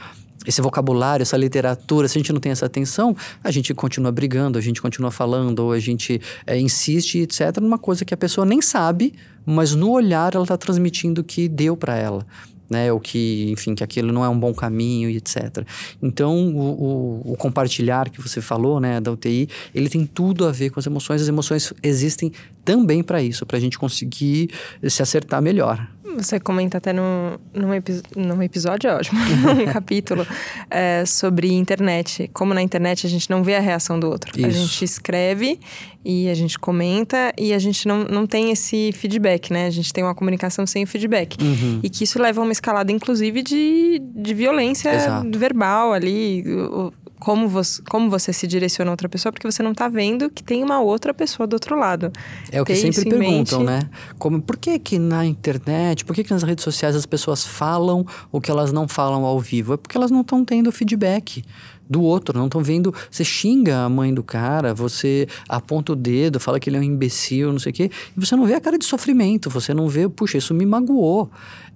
[0.46, 4.58] esse vocabulário, essa literatura, se a gente não tem essa atenção, a gente continua brigando,
[4.58, 8.46] a gente continua falando, ou a gente é, insiste, etc., numa coisa que a pessoa
[8.46, 12.26] nem sabe, mas no olhar ela está transmitindo que deu para ela.
[12.70, 15.64] Né, ou que, enfim, que aquilo não é um bom caminho e etc.
[16.02, 20.52] Então, o, o, o, compartilhar que você falou, né, da UTI, ele tem tudo a
[20.52, 21.22] ver com as emoções.
[21.22, 22.30] As emoções existem
[22.66, 24.50] também para isso, para a gente conseguir
[24.86, 25.88] se acertar melhor.
[26.16, 29.18] Você comenta até num, num, epi num episódio, é ótimo,
[29.54, 30.26] num capítulo,
[30.70, 32.30] é, sobre internet.
[32.32, 34.32] Como na internet a gente não vê a reação do outro.
[34.36, 34.46] Isso.
[34.46, 35.60] A gente escreve
[36.04, 39.66] e a gente comenta e a gente não, não tem esse feedback, né?
[39.66, 41.36] A gente tem uma comunicação sem feedback.
[41.42, 41.80] Uhum.
[41.82, 45.38] E que isso leva a uma escalada, inclusive, de, de violência Exato.
[45.38, 46.44] verbal ali.
[46.46, 50.30] O, como você, como você se direciona a outra pessoa, porque você não está vendo
[50.30, 52.12] que tem uma outra pessoa do outro lado.
[52.50, 53.80] É o que sempre perguntam, né?
[54.18, 58.06] Como, por que que na internet, por que que nas redes sociais as pessoas falam
[58.30, 59.74] o que elas não falam ao vivo?
[59.74, 61.42] É porque elas não estão tendo feedback
[61.88, 62.94] do outro, não estão vendo.
[63.10, 66.84] Você xinga a mãe do cara, você aponta o dedo, fala que ele é um
[66.84, 69.88] imbecil, não sei o quê, e você não vê a cara de sofrimento, você não
[69.88, 71.30] vê, puxa, isso me magoou.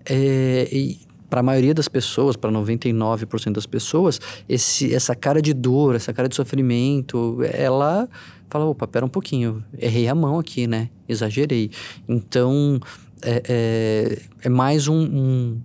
[0.05, 1.00] É, e
[1.33, 6.12] para a maioria das pessoas, para 99% das pessoas, esse, essa cara de dor, essa
[6.12, 8.07] cara de sofrimento, ela
[8.51, 10.90] fala, opa, pera um pouquinho, errei a mão aqui, né?
[11.09, 11.71] Exagerei.
[12.07, 12.79] Então,
[13.23, 15.61] é, é, é mais um, um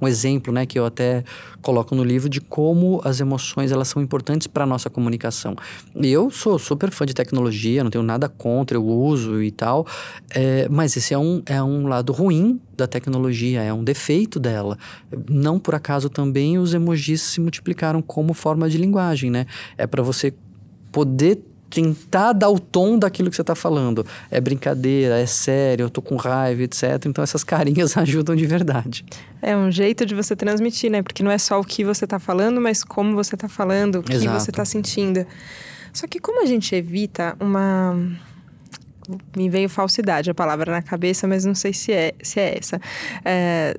[0.00, 1.24] um exemplo, né, que eu até
[1.62, 5.56] coloco no livro de como as emoções elas são importantes para a nossa comunicação.
[5.94, 9.86] E eu sou super fã de tecnologia, não tenho nada contra, eu uso e tal,
[10.30, 14.78] é, mas esse é um, é um lado ruim da tecnologia, é um defeito dela.
[15.28, 19.46] Não por acaso também os emojis se multiplicaram como forma de linguagem, né?
[19.78, 20.34] É para você
[20.92, 24.06] poder tentar dar o tom daquilo que você está falando.
[24.30, 27.04] É brincadeira, é sério, eu tô com raiva, etc.
[27.06, 29.04] Então essas carinhas ajudam de verdade.
[29.42, 31.02] É um jeito de você transmitir, né?
[31.02, 34.02] Porque não é só o que você está falando, mas como você está falando, o
[34.02, 34.40] que Exato.
[34.40, 35.26] você está sentindo.
[35.92, 37.96] Só que como a gente evita uma
[39.36, 42.80] me veio falsidade a palavra na cabeça, mas não sei se é, se é essa.
[43.24, 43.76] É,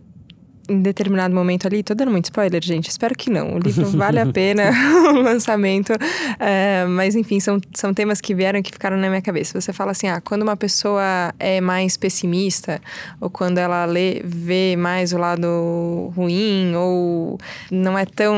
[0.68, 3.56] em determinado momento ali, tô dando muito spoiler, gente, espero que não.
[3.56, 4.72] O livro vale a pena
[5.14, 5.94] o lançamento,
[6.40, 9.60] é, mas enfim, são, são temas que vieram e que ficaram na minha cabeça.
[9.60, 12.82] Você fala assim, ah, quando uma pessoa é mais pessimista,
[13.22, 17.40] ou quando ela lê, vê mais o lado ruim, ou
[17.72, 18.36] não é tão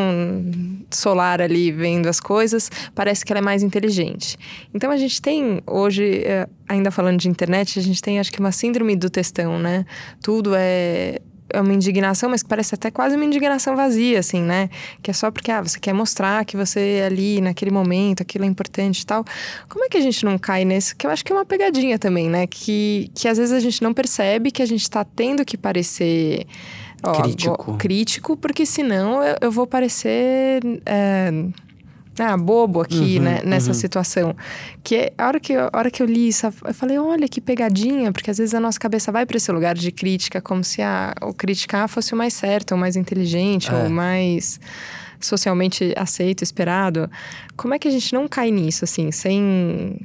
[0.91, 4.37] solar ali vendo as coisas, parece que ela é mais inteligente.
[4.73, 8.39] Então a gente tem hoje, é, ainda falando de internet, a gente tem acho que
[8.39, 9.85] uma síndrome do textão, né?
[10.21, 11.19] Tudo é
[11.53, 14.69] é uma indignação, mas que parece até quase uma indignação vazia, assim, né?
[15.01, 18.45] Que é só porque ah, você quer mostrar que você é ali naquele momento, aquilo
[18.45, 19.23] é importante e tal.
[19.67, 20.95] Como é que a gente não cai nesse?
[20.95, 22.47] Que eu acho que é uma pegadinha também, né?
[22.47, 26.45] Que, que às vezes a gente não percebe que a gente está tendo que parecer.
[27.03, 27.77] Ó, crítico.
[27.77, 30.61] Crítico, porque senão eu, eu vou parecer.
[30.85, 31.31] É,
[32.19, 33.73] ah, bobo aqui, uhum, né, nessa uhum.
[33.73, 34.35] situação.
[34.83, 37.41] Que a hora que, eu, a hora que eu li isso, eu falei, olha que
[37.41, 40.81] pegadinha, porque às vezes a nossa cabeça vai para esse lugar de crítica, como se
[40.81, 43.75] a, o criticar fosse o mais certo, o mais inteligente, é.
[43.75, 44.59] ou mais
[45.19, 47.09] socialmente aceito, esperado.
[47.57, 49.97] Como é que a gente não cai nisso, assim, sem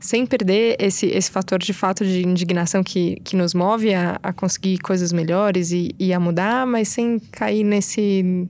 [0.00, 4.32] sem perder esse, esse fator de fato de indignação que, que nos move a, a
[4.32, 8.48] conseguir coisas melhores e, e a mudar, mas sem cair nesse.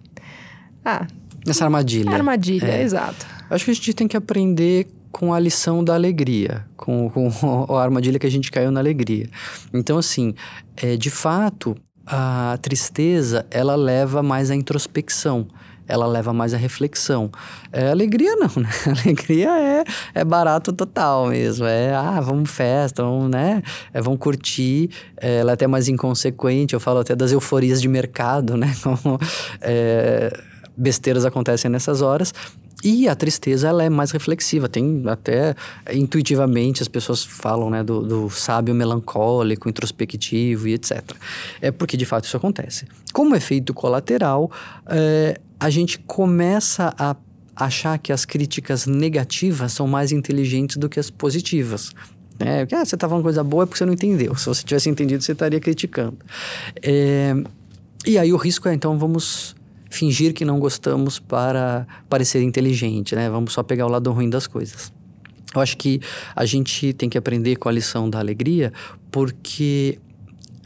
[0.85, 1.07] Ah,
[1.47, 2.11] Nessa armadilha.
[2.11, 2.83] Armadilha, é.
[2.83, 3.27] exato.
[3.49, 7.31] Acho que a gente tem que aprender com a lição da alegria, com, com
[7.75, 9.29] a armadilha que a gente caiu na alegria.
[9.73, 10.35] Então, assim,
[10.77, 15.47] é, de fato, a tristeza, ela leva mais à introspecção
[15.89, 17.31] ela leva mais à reflexão.
[17.73, 18.69] É, alegria não, né?
[19.05, 21.65] Alegria é, é barato total mesmo.
[21.65, 23.63] É, ah, vamos festa, vamos, né?
[23.93, 24.91] É, vamos curtir.
[25.17, 26.75] É, ela é até mais inconsequente.
[26.75, 28.75] Eu falo até das euforias de mercado, né?
[28.83, 29.19] Como,
[29.61, 30.37] é,
[30.77, 32.33] besteiras acontecem nessas horas.
[32.85, 34.69] E a tristeza, ela é mais reflexiva.
[34.69, 35.55] Tem até,
[35.93, 41.03] intuitivamente, as pessoas falam, né, do, do sábio melancólico, introspectivo e etc.
[41.61, 42.87] É porque, de fato, isso acontece.
[43.13, 44.51] Como efeito colateral,
[44.87, 47.17] é, a gente começa a
[47.57, 51.93] achar que as críticas negativas são mais inteligentes do que as positivas.
[52.39, 54.37] É, ah, você está falando coisa boa é porque você não entendeu.
[54.37, 56.19] Se você tivesse entendido, você estaria criticando.
[56.83, 57.35] É,
[58.07, 59.57] e aí o risco é, então, vamos
[59.91, 63.29] fingir que não gostamos para parecer inteligente, né?
[63.31, 64.93] Vamos só pegar o lado ruim das coisas.
[65.55, 66.01] Eu acho que
[66.35, 68.73] a gente tem que aprender com a lição da alegria,
[69.11, 69.99] porque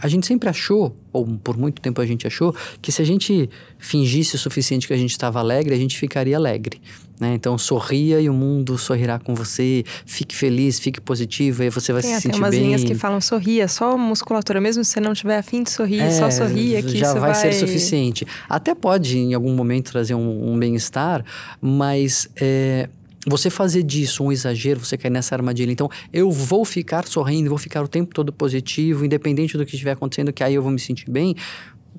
[0.01, 3.49] a gente sempre achou, ou por muito tempo a gente achou, que se a gente
[3.79, 6.81] fingisse o suficiente que a gente estava alegre, a gente ficaria alegre.
[7.21, 7.35] Né?
[7.35, 9.85] Então, sorria e o mundo sorrirá com você.
[10.07, 12.41] Fique feliz, fique positivo, aí você vai tem, se sentir bem.
[12.41, 14.59] Tem umas linhas que falam sorria, só musculatura.
[14.59, 17.33] Mesmo se você não tiver afim de sorrir, é, só sorria que já isso vai,
[17.33, 18.27] vai ser suficiente.
[18.49, 21.23] Até pode, em algum momento, trazer um, um bem-estar,
[21.61, 22.27] mas...
[22.37, 22.89] É,
[23.27, 25.71] você fazer disso um exagero, você cair nessa armadilha.
[25.71, 29.93] Então, eu vou ficar sorrindo, vou ficar o tempo todo positivo, independente do que estiver
[29.93, 31.37] acontecendo, que aí eu vou me sentir bem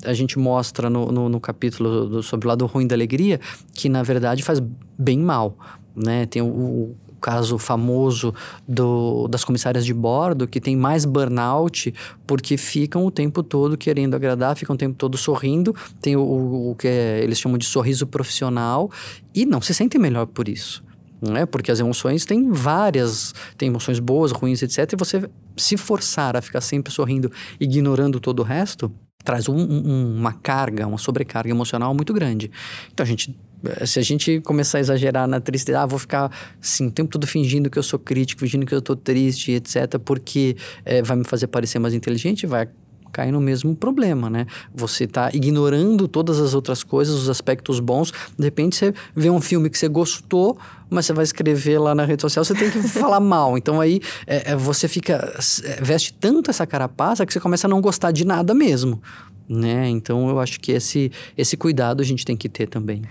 [0.05, 3.39] a gente mostra no, no, no capítulo do, sobre o lado ruim da alegria
[3.73, 4.59] que, na verdade, faz
[4.97, 5.55] bem mal.
[5.95, 6.25] Né?
[6.25, 8.33] Tem o, o caso famoso
[8.67, 11.93] do, das comissárias de bordo que tem mais burnout
[12.25, 16.75] porque ficam o tempo todo querendo agradar, ficam o tempo todo sorrindo, tem o, o,
[16.75, 18.89] que é, eles chamam de sorriso profissional
[19.35, 20.83] e não se sentem melhor por isso.
[21.21, 21.45] Não é?
[21.45, 24.93] Porque as emoções têm várias, tem emoções boas, ruins, etc.
[24.93, 28.91] E você se forçar a ficar sempre sorrindo, ignorando todo o resto,
[29.23, 32.49] traz um, um, uma carga, uma sobrecarga emocional muito grande.
[32.91, 36.31] Então a gente eh, se a gente começar a exagerar na tristeza, ah, vou ficar
[36.61, 39.99] assim, o tempo todo fingindo que eu sou crítico, fingindo que eu estou triste, etc.,
[40.03, 42.67] porque é, vai me fazer parecer mais inteligente, vai
[43.11, 44.45] cair no mesmo problema, né?
[44.73, 48.11] Você está ignorando todas as outras coisas, os aspectos bons.
[48.37, 50.57] De repente você vê um filme que você gostou,
[50.89, 53.57] mas você vai escrever lá na rede social, você tem que falar mal.
[53.57, 57.69] Então aí é, é, você fica é, veste tanto essa carapaça que você começa a
[57.69, 59.01] não gostar de nada mesmo,
[59.47, 59.89] né?
[59.89, 63.01] Então eu acho que esse esse cuidado a gente tem que ter também.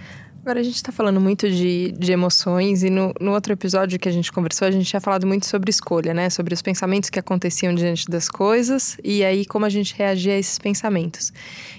[0.42, 4.08] Agora a gente está falando muito de, de emoções e no, no outro episódio que
[4.08, 6.30] a gente conversou, a gente tinha falado muito sobre escolha, né?
[6.30, 10.38] Sobre os pensamentos que aconteciam diante das coisas e aí como a gente reagia a
[10.38, 11.30] esses pensamentos.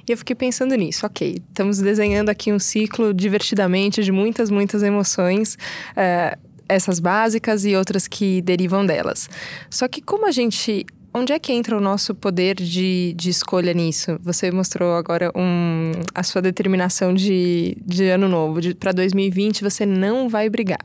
[0.08, 4.84] E eu fiquei pensando nisso, ok, estamos desenhando aqui um ciclo divertidamente de muitas, muitas
[4.84, 5.56] emoções.
[5.92, 9.30] Uh, essas básicas e outras que derivam delas.
[9.70, 13.74] Só que como a gente Onde é que entra o nosso poder de, de escolha
[13.74, 14.18] nisso?
[14.24, 18.62] Você mostrou agora um, a sua determinação de, de ano novo.
[18.76, 20.80] Para 2020, você não vai brigar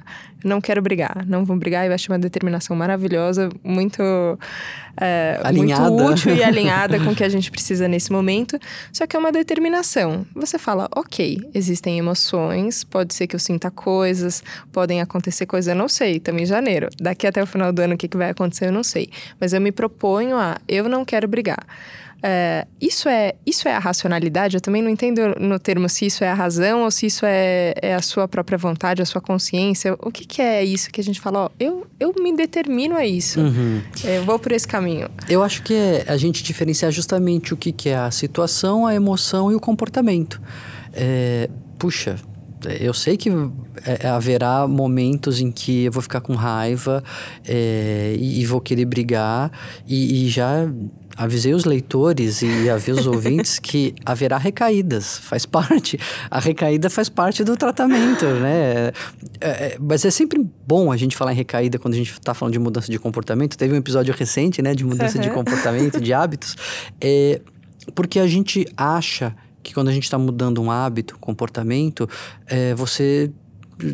[0.47, 1.87] não quero brigar, não vou brigar.
[1.87, 4.03] Eu acho uma determinação maravilhosa, muito,
[4.99, 5.91] é, alinhada.
[5.91, 8.59] muito útil e alinhada com o que a gente precisa nesse momento.
[8.93, 10.25] Só que é uma determinação.
[10.35, 15.77] Você fala, ok, existem emoções, pode ser que eu sinta coisas, podem acontecer coisas, eu
[15.77, 16.89] não sei, estamos em janeiro.
[17.01, 19.11] Daqui até o final do ano, o que, que vai acontecer, eu não sei.
[19.41, 21.67] Mas eu me proponho a, eu não quero brigar.
[22.23, 24.57] É, isso, é, isso é a racionalidade?
[24.57, 27.75] Eu também não entendo no termo se isso é a razão ou se isso é,
[27.81, 29.95] é a sua própria vontade, a sua consciência.
[30.01, 33.07] O que, que é isso que a gente fala, ó, eu, eu me determino a
[33.07, 33.41] isso.
[33.41, 33.81] Uhum.
[34.05, 35.09] É, eu vou por esse caminho.
[35.29, 38.95] Eu acho que é a gente diferenciar justamente o que, que é a situação, a
[38.95, 40.41] emoção e o comportamento.
[40.93, 41.49] É,
[41.79, 42.17] puxa,
[42.81, 43.31] eu sei que
[43.85, 47.05] é, haverá momentos em que eu vou ficar com raiva
[47.47, 49.53] é, e, e, vou querer brigar
[49.87, 50.67] e, e já
[51.17, 55.99] avisei os leitores e avisei os ouvintes que haverá recaídas, faz parte.
[56.31, 58.93] A recaída faz parte do tratamento, né?
[59.41, 62.35] É, é, mas é sempre bom a gente falar em recaída quando a gente está
[62.35, 63.57] falando de mudança de comportamento.
[63.57, 65.25] Teve um episódio recente, né, de mudança uhum.
[65.25, 66.57] de comportamento, de hábitos,
[67.01, 67.41] é,
[67.95, 72.09] porque a gente acha que quando a gente está mudando um hábito, comportamento,
[72.47, 73.31] é, você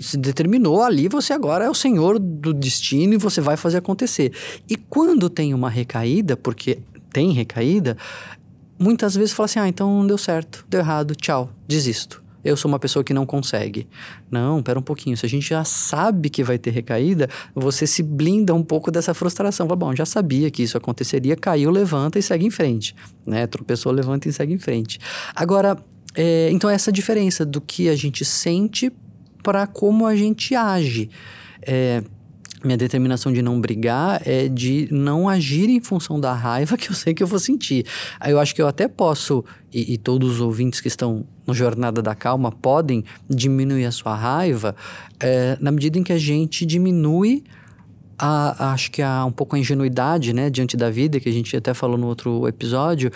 [0.01, 4.33] se determinou ali, você agora é o senhor do destino e você vai fazer acontecer.
[4.69, 6.79] E quando tem uma recaída, porque
[7.12, 7.96] tem recaída,
[8.79, 12.22] muitas vezes fala assim: ah, então não deu certo, deu errado, tchau, desisto.
[12.44, 13.87] Eu sou uma pessoa que não consegue.
[14.29, 15.16] Não, pera um pouquinho.
[15.16, 19.14] Se a gente já sabe que vai ter recaída, você se blinda um pouco dessa
[19.14, 19.68] frustração.
[19.68, 22.96] Fala, bom, já sabia que isso aconteceria, caiu, levanta e segue em frente.
[23.25, 23.46] Né?
[23.46, 24.98] Tropeçou, levanta e segue em frente.
[25.37, 25.77] Agora,
[26.16, 28.92] é, então essa diferença do que a gente sente
[29.42, 31.11] para como a gente age.
[31.64, 32.03] É,
[32.64, 36.94] minha determinação de não brigar é de não agir em função da raiva que eu
[36.94, 37.85] sei que eu vou sentir.
[38.20, 41.55] Aí eu acho que eu até posso, e, e todos os ouvintes que estão no
[41.55, 44.77] Jornada da Calma podem diminuir a sua raiva
[45.18, 47.42] é, na medida em que a gente diminui
[48.18, 51.57] a, acho que há um pouco a ingenuidade, né, diante da vida, que a gente
[51.57, 53.11] até falou no outro episódio,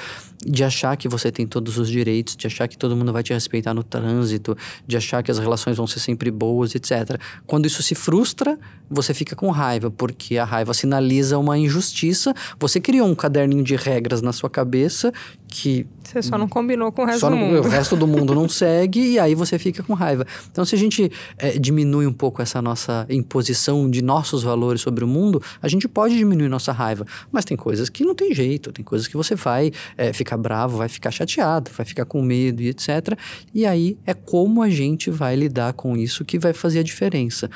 [0.44, 3.32] de achar que você tem todos os direitos, de achar que todo mundo vai te
[3.32, 7.20] respeitar no trânsito, de achar que as relações vão ser sempre boas, etc.
[7.46, 12.34] Quando isso se frustra, você fica com raiva, porque a raiva sinaliza uma injustiça.
[12.58, 15.12] Você criou um caderninho de regras na sua cabeça
[15.48, 15.86] que.
[16.02, 17.58] Você só não combinou com o resto do mundo.
[17.58, 20.24] O resto do mundo não segue e aí você fica com raiva.
[20.50, 25.04] Então, se a gente é, diminui um pouco essa nossa imposição de nossos valores sobre
[25.04, 27.04] o mundo, a gente pode diminuir nossa raiva.
[27.32, 30.78] Mas tem coisas que não tem jeito, tem coisas que você vai é, ficar bravo,
[30.78, 33.18] vai ficar chateado, vai ficar com medo e etc.
[33.52, 37.50] E aí é como a gente vai lidar com isso que vai fazer a diferença.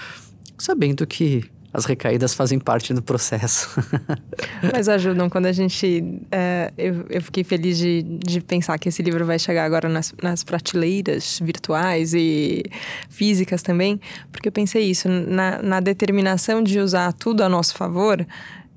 [0.58, 3.80] Sabendo que as recaídas fazem parte do processo.
[4.72, 5.30] Mas ajudam.
[5.30, 6.20] Quando a gente.
[6.30, 10.12] É, eu, eu fiquei feliz de, de pensar que esse livro vai chegar agora nas,
[10.20, 12.64] nas prateleiras virtuais e
[13.08, 14.00] físicas também,
[14.32, 18.26] porque eu pensei isso, na, na determinação de usar tudo a nosso favor.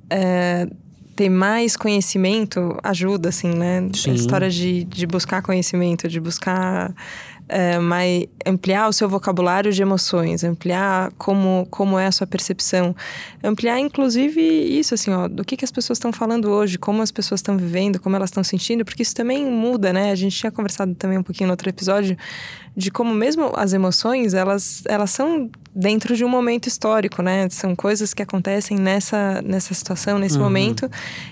[0.10, 0.68] É,
[1.16, 3.88] ter mais conhecimento ajuda, assim, né?
[3.94, 4.12] Sim.
[4.12, 6.94] A história de, de buscar conhecimento, de buscar
[7.48, 12.96] é, mais, ampliar o seu vocabulário de emoções, ampliar como, como é a sua percepção,
[13.44, 17.12] ampliar inclusive isso, assim, ó, do que, que as pessoas estão falando hoje, como as
[17.12, 20.12] pessoas estão vivendo, como elas estão sentindo, porque isso também muda, né?
[20.12, 22.18] A gente tinha conversado também um pouquinho no outro episódio
[22.76, 27.48] de como mesmo as emoções, elas, elas são dentro de um momento histórico, né?
[27.50, 30.44] São coisas que acontecem nessa, nessa situação, nesse uhum.
[30.44, 30.90] momento,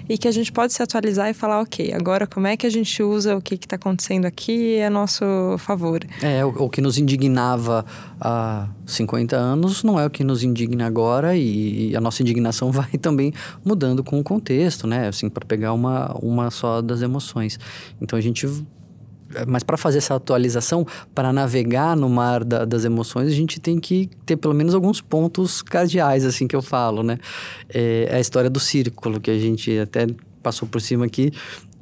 [0.08, 2.70] e que a gente pode se atualizar e falar, ok, agora como é que a
[2.70, 5.24] gente usa o que está acontecendo aqui a nosso
[5.58, 6.02] favor.
[6.22, 7.86] É, o, o, que nos indignava
[8.20, 12.72] há 50 anos não é o que nos indigna agora, e, e a nossa indignação
[12.74, 13.34] vai também
[13.66, 15.08] mudando com o contexto, né?
[15.08, 17.60] Assim, para pegar uma, uma só das emoções.
[18.00, 18.48] Então a gente
[19.48, 23.80] mas para fazer essa atualização, para navegar no mar da, das emoções, a gente tem
[23.80, 27.18] que ter pelo menos alguns pontos cardeais, assim que eu falo, né?
[27.70, 30.08] É, é a história do círculo, que a gente até
[30.42, 31.32] passou por cima aqui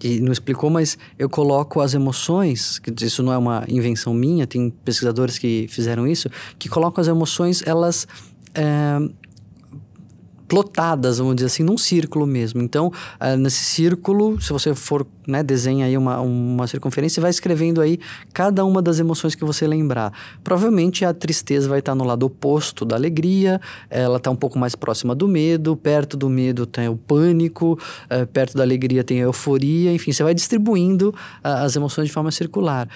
[0.01, 4.47] e não explicou, mas eu coloco as emoções, que isso não é uma invenção minha,
[4.47, 8.07] tem pesquisadores que fizeram isso, que colocam as emoções, elas...
[8.55, 9.28] É,
[10.49, 12.61] plotadas, vamos dizer assim, num círculo mesmo.
[12.61, 17.29] Então, uh, nesse círculo, se você for, né, desenha aí uma, uma circunferência e vai
[17.29, 17.99] escrevendo aí
[18.33, 20.11] cada uma das emoções que você lembrar.
[20.43, 24.75] Provavelmente a tristeza vai estar no lado oposto da alegria, ela está um pouco mais
[24.75, 29.25] próxima do medo, perto do medo tem o pânico, uh, perto da alegria tem a
[29.25, 31.15] euforia, enfim, você vai distribuindo uh,
[31.63, 32.89] as emoções de forma circular.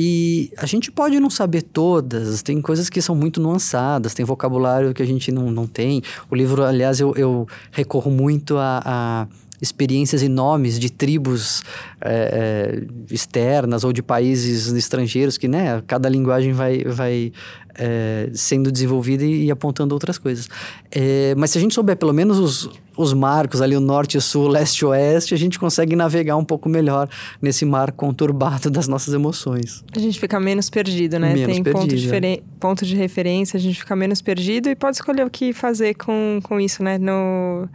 [0.00, 4.94] E a gente pode não saber todas, tem coisas que são muito nuançadas, tem vocabulário
[4.94, 6.00] que a gente não, não tem.
[6.30, 9.26] O livro, aliás, eu, eu recorro muito a, a
[9.60, 11.64] experiências e nomes de tribos
[12.00, 12.80] é,
[13.10, 17.32] externas ou de países estrangeiros que, né, cada linguagem vai, vai
[17.78, 20.48] é, sendo desenvolvida e, e, apontando outras coisas.
[20.90, 24.20] É, mas se a gente souber pelo menos os, os marcos ali, o norte, o
[24.20, 27.08] sul, leste e oeste, a gente consegue navegar um pouco melhor
[27.40, 29.84] nesse mar conturbado das nossas emoções.
[29.94, 31.32] A gente fica menos perdido, né?
[31.32, 32.40] Menos Tem perdido, ponto, é.
[32.58, 36.40] ponto de referência, a gente fica menos perdido e pode escolher o que fazer com,
[36.42, 36.98] com isso, né?
[36.98, 37.68] No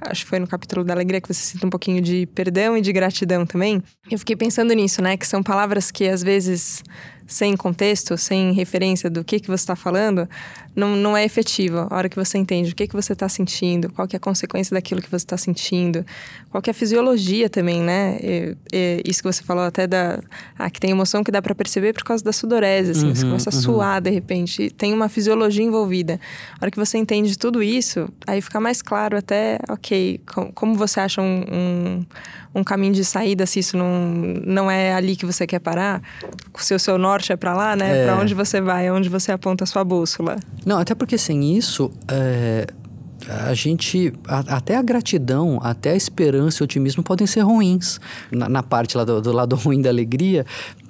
[0.00, 2.80] acho que foi no capítulo da alegria que você cita um pouquinho de perdão e
[2.80, 3.82] de gratidão também.
[4.10, 5.16] Eu fiquei pensando nisso, né?
[5.16, 6.82] Que são palavras que às vezes
[7.26, 10.28] sem contexto, sem referência do que, que você está falando,
[10.74, 11.88] não, não é efetiva.
[11.90, 14.20] A hora que você entende o que, que você está sentindo, qual que é a
[14.20, 16.04] consequência daquilo que você está sentindo,
[16.50, 18.18] qual que é a fisiologia também, né?
[18.22, 20.20] E, e, isso que você falou até da...
[20.58, 23.08] Ah, que tem emoção que dá para perceber por causa da sudorese, assim.
[23.08, 23.60] Uhum, você começa a uhum.
[23.60, 24.70] suar, de repente.
[24.70, 26.20] Tem uma fisiologia envolvida.
[26.54, 29.85] A hora que você entende tudo isso, aí fica mais claro até, ok,
[30.32, 32.06] com, como você acha um, um,
[32.56, 34.08] um, caminho de saída se isso não,
[34.44, 36.02] não é ali que você quer parar,
[36.56, 38.02] se o seu norte é para lá, né?
[38.02, 38.04] É.
[38.04, 40.36] Para onde você vai, onde você aponta a sua bússola.
[40.64, 42.66] Não, até porque sem isso, é,
[43.28, 44.12] a gente.
[44.26, 48.00] A, até a gratidão, até a esperança e o otimismo podem ser ruins.
[48.30, 50.44] Na, na parte lá do, do, lado ruim da alegria,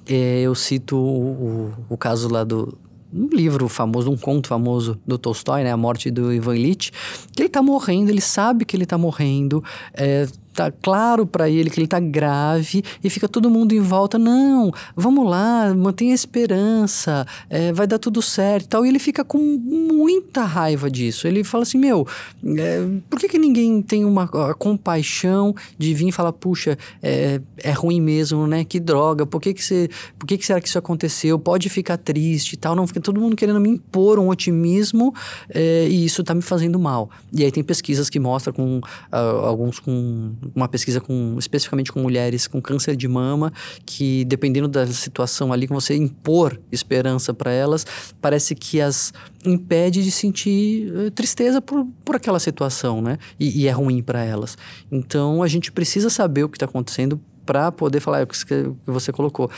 [0.08, 2.76] é, eu cito o, o, o caso lá do,
[3.16, 5.72] um livro famoso, um conto famoso do Tolstói, né?
[5.72, 6.92] A Morte do Ivan Illich,
[7.34, 9.64] que ele tá morrendo, ele sabe que ele tá morrendo,
[9.94, 10.26] é,
[10.56, 14.72] tá claro para ele que ele tá grave e fica todo mundo em volta, não,
[14.96, 18.86] vamos lá, mantenha a esperança, é, vai dar tudo certo e tal.
[18.86, 21.28] E ele fica com muita raiva disso.
[21.28, 22.06] Ele fala assim, meu,
[22.44, 27.70] é, por que, que ninguém tem uma compaixão de vir e falar, puxa, é, é
[27.72, 28.64] ruim mesmo, né?
[28.64, 31.38] Que droga, por que que, você, por que que será que isso aconteceu?
[31.38, 32.74] Pode ficar triste e tal.
[32.74, 35.14] Não, fica todo mundo querendo me impor um otimismo
[35.50, 37.10] é, e isso tá me fazendo mal.
[37.32, 42.00] E aí tem pesquisas que mostram com uh, alguns com uma pesquisa com especificamente com
[42.00, 43.52] mulheres com câncer de mama,
[43.84, 47.86] que dependendo da situação ali, que você impor esperança para elas,
[48.20, 49.12] parece que as
[49.44, 53.18] impede de sentir uh, tristeza por, por aquela situação, né?
[53.38, 54.56] E, e é ruim para elas.
[54.90, 58.36] Então a gente precisa saber o que está acontecendo para poder falar é o que
[58.84, 59.48] você colocou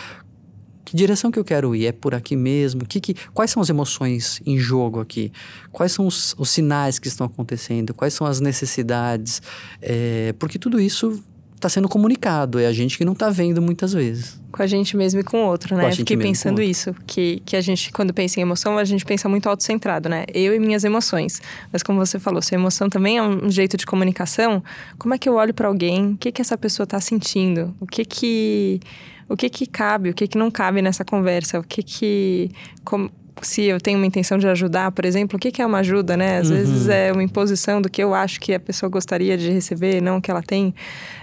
[0.89, 1.84] que direção que eu quero ir?
[1.84, 2.86] É por aqui mesmo?
[2.86, 5.30] Que, que, quais são as emoções em jogo aqui?
[5.70, 7.93] Quais são os, os sinais que estão acontecendo?
[7.93, 9.43] Quais são as necessidades?
[9.82, 11.22] É, porque tudo isso
[11.57, 14.41] está sendo comunicado, é a gente que não está vendo muitas vezes.
[14.51, 15.91] Com a gente mesmo e com o outro, né?
[15.91, 19.28] eu fiquei pensando isso, que, que a gente, quando pensa em emoção, a gente pensa
[19.28, 20.24] muito autocentrado, né?
[20.32, 21.43] Eu e minhas emoções.
[21.70, 24.62] Mas como você falou, se a emoção também é um jeito de comunicação,
[24.97, 26.12] como é que eu olho para alguém?
[26.12, 27.74] O que que essa pessoa está sentindo?
[27.80, 28.80] O que que
[29.28, 32.50] o que que cabe, o que que não cabe nessa conversa, o que que
[32.84, 33.10] como,
[33.42, 36.16] se eu tenho uma intenção de ajudar, por exemplo, o que, que é uma ajuda,
[36.16, 36.38] né?
[36.38, 36.56] Às uhum.
[36.56, 40.20] vezes é uma imposição do que eu acho que a pessoa gostaria de receber, não
[40.20, 40.74] que ela tem.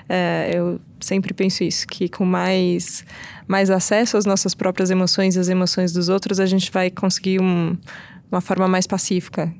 [0.07, 3.03] É, eu sempre penso isso, que com mais,
[3.47, 7.41] mais acesso às nossas próprias emoções e às emoções dos outros, a gente vai conseguir
[7.41, 7.75] um,
[8.31, 9.51] uma forma mais pacífica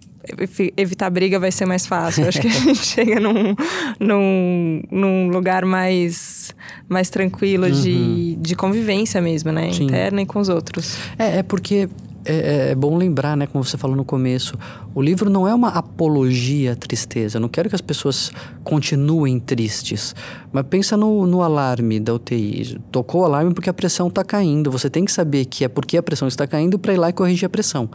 [0.75, 2.27] evitar briga vai ser mais fácil.
[2.27, 3.55] Acho que a gente chega num,
[3.99, 6.44] num, num lugar mais,
[6.88, 7.72] mais tranquilo uhum.
[7.72, 9.72] de, de convivência mesmo, né?
[9.72, 9.86] Sim.
[9.86, 10.97] Interna e com os outros.
[11.18, 11.89] É, é porque
[12.26, 14.57] é, é, bom lembrar, né, como você falou no começo,
[14.95, 17.38] o livro não é uma apologia à tristeza.
[17.38, 18.32] Eu não quero que as pessoas
[18.63, 20.16] continuem tristes.
[20.51, 22.80] Mas pensa no, no alarme da UTI.
[22.91, 24.72] Tocou o alarme porque a pressão está caindo.
[24.72, 27.13] Você tem que saber que é porque a pressão está caindo para ir lá e
[27.13, 27.89] corrigir a pressão.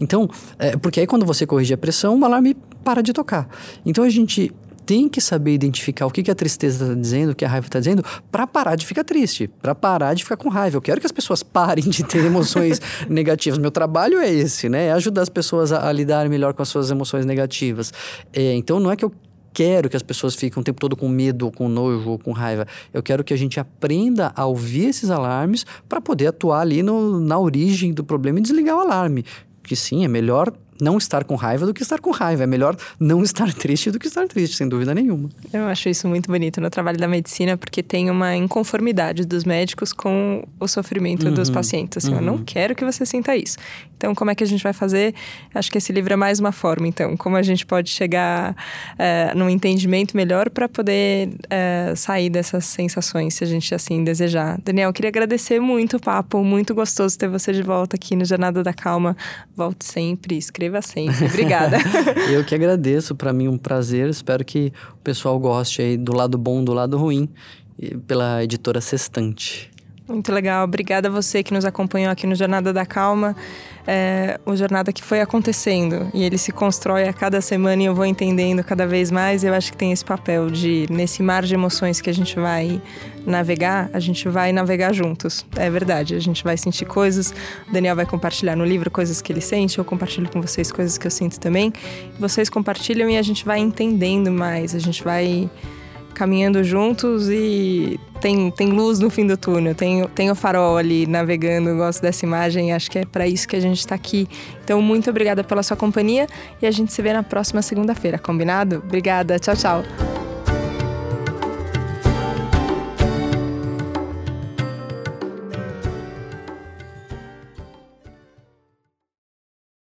[0.00, 3.48] Então, é, porque aí quando você corrige a pressão, o alarme para de tocar.
[3.84, 4.52] Então a gente
[4.84, 7.66] tem que saber identificar o que, que a tristeza está dizendo, o que a raiva
[7.66, 10.76] está dizendo, para parar de ficar triste, para parar de ficar com raiva.
[10.76, 13.58] Eu quero que as pessoas parem de ter emoções negativas.
[13.58, 14.86] Meu trabalho é esse, né?
[14.86, 17.92] É ajudar as pessoas a, a lidar melhor com as suas emoções negativas.
[18.32, 19.12] É, então, não é que eu
[19.52, 22.66] quero que as pessoas fiquem o tempo todo com medo, com nojo, ou com raiva.
[22.92, 27.20] Eu quero que a gente aprenda a ouvir esses alarmes para poder atuar ali no,
[27.20, 29.24] na origem do problema e desligar o alarme.
[29.62, 30.52] Que sim, é melhor
[30.82, 32.42] não estar com raiva do que estar com raiva.
[32.42, 35.30] É melhor não estar triste do que estar triste, sem dúvida nenhuma.
[35.52, 39.92] Eu acho isso muito bonito no trabalho da medicina, porque tem uma inconformidade dos médicos
[39.92, 41.98] com o sofrimento uhum, dos pacientes.
[41.98, 42.18] Assim, uhum.
[42.18, 42.44] Eu não uhum.
[42.44, 43.56] quero que você sinta isso.
[44.02, 45.14] Então, como é que a gente vai fazer?
[45.54, 46.88] Acho que esse livro é mais uma forma.
[46.88, 48.56] Então, como a gente pode chegar
[48.98, 54.60] é, num entendimento melhor para poder é, sair dessas sensações, se a gente assim desejar.
[54.64, 58.24] Daniel, eu queria agradecer muito o papo, muito gostoso ter você de volta aqui no
[58.24, 59.16] Jornada da Calma.
[59.54, 61.24] Volte sempre, escreva sempre.
[61.24, 61.76] Obrigada.
[62.28, 64.08] eu que agradeço, para mim um prazer.
[64.08, 67.28] Espero que o pessoal goste aí do lado bom, do lado ruim,
[68.08, 69.70] pela editora Sextante.
[70.08, 70.64] Muito legal.
[70.64, 73.36] Obrigada a você que nos acompanhou aqui no Jornada da Calma.
[73.86, 77.94] É uma jornada que foi acontecendo e ele se constrói a cada semana e eu
[77.94, 79.42] vou entendendo cada vez mais.
[79.42, 82.80] Eu acho que tem esse papel de, nesse mar de emoções que a gente vai
[83.26, 85.44] navegar, a gente vai navegar juntos.
[85.56, 87.34] É verdade, a gente vai sentir coisas.
[87.68, 90.96] O Daniel vai compartilhar no livro coisas que ele sente, eu compartilho com vocês coisas
[90.96, 91.72] que eu sinto também.
[92.18, 95.50] Vocês compartilham e a gente vai entendendo mais, a gente vai
[96.12, 101.06] caminhando juntos e tem, tem luz no fim do túnel, tem, tem o farol ali
[101.06, 101.70] navegando.
[101.70, 104.28] Eu gosto dessa imagem, acho que é para isso que a gente está aqui.
[104.64, 106.26] Então, muito obrigada pela sua companhia
[106.60, 108.82] e a gente se vê na próxima segunda-feira, combinado?
[108.84, 110.31] Obrigada, tchau, tchau.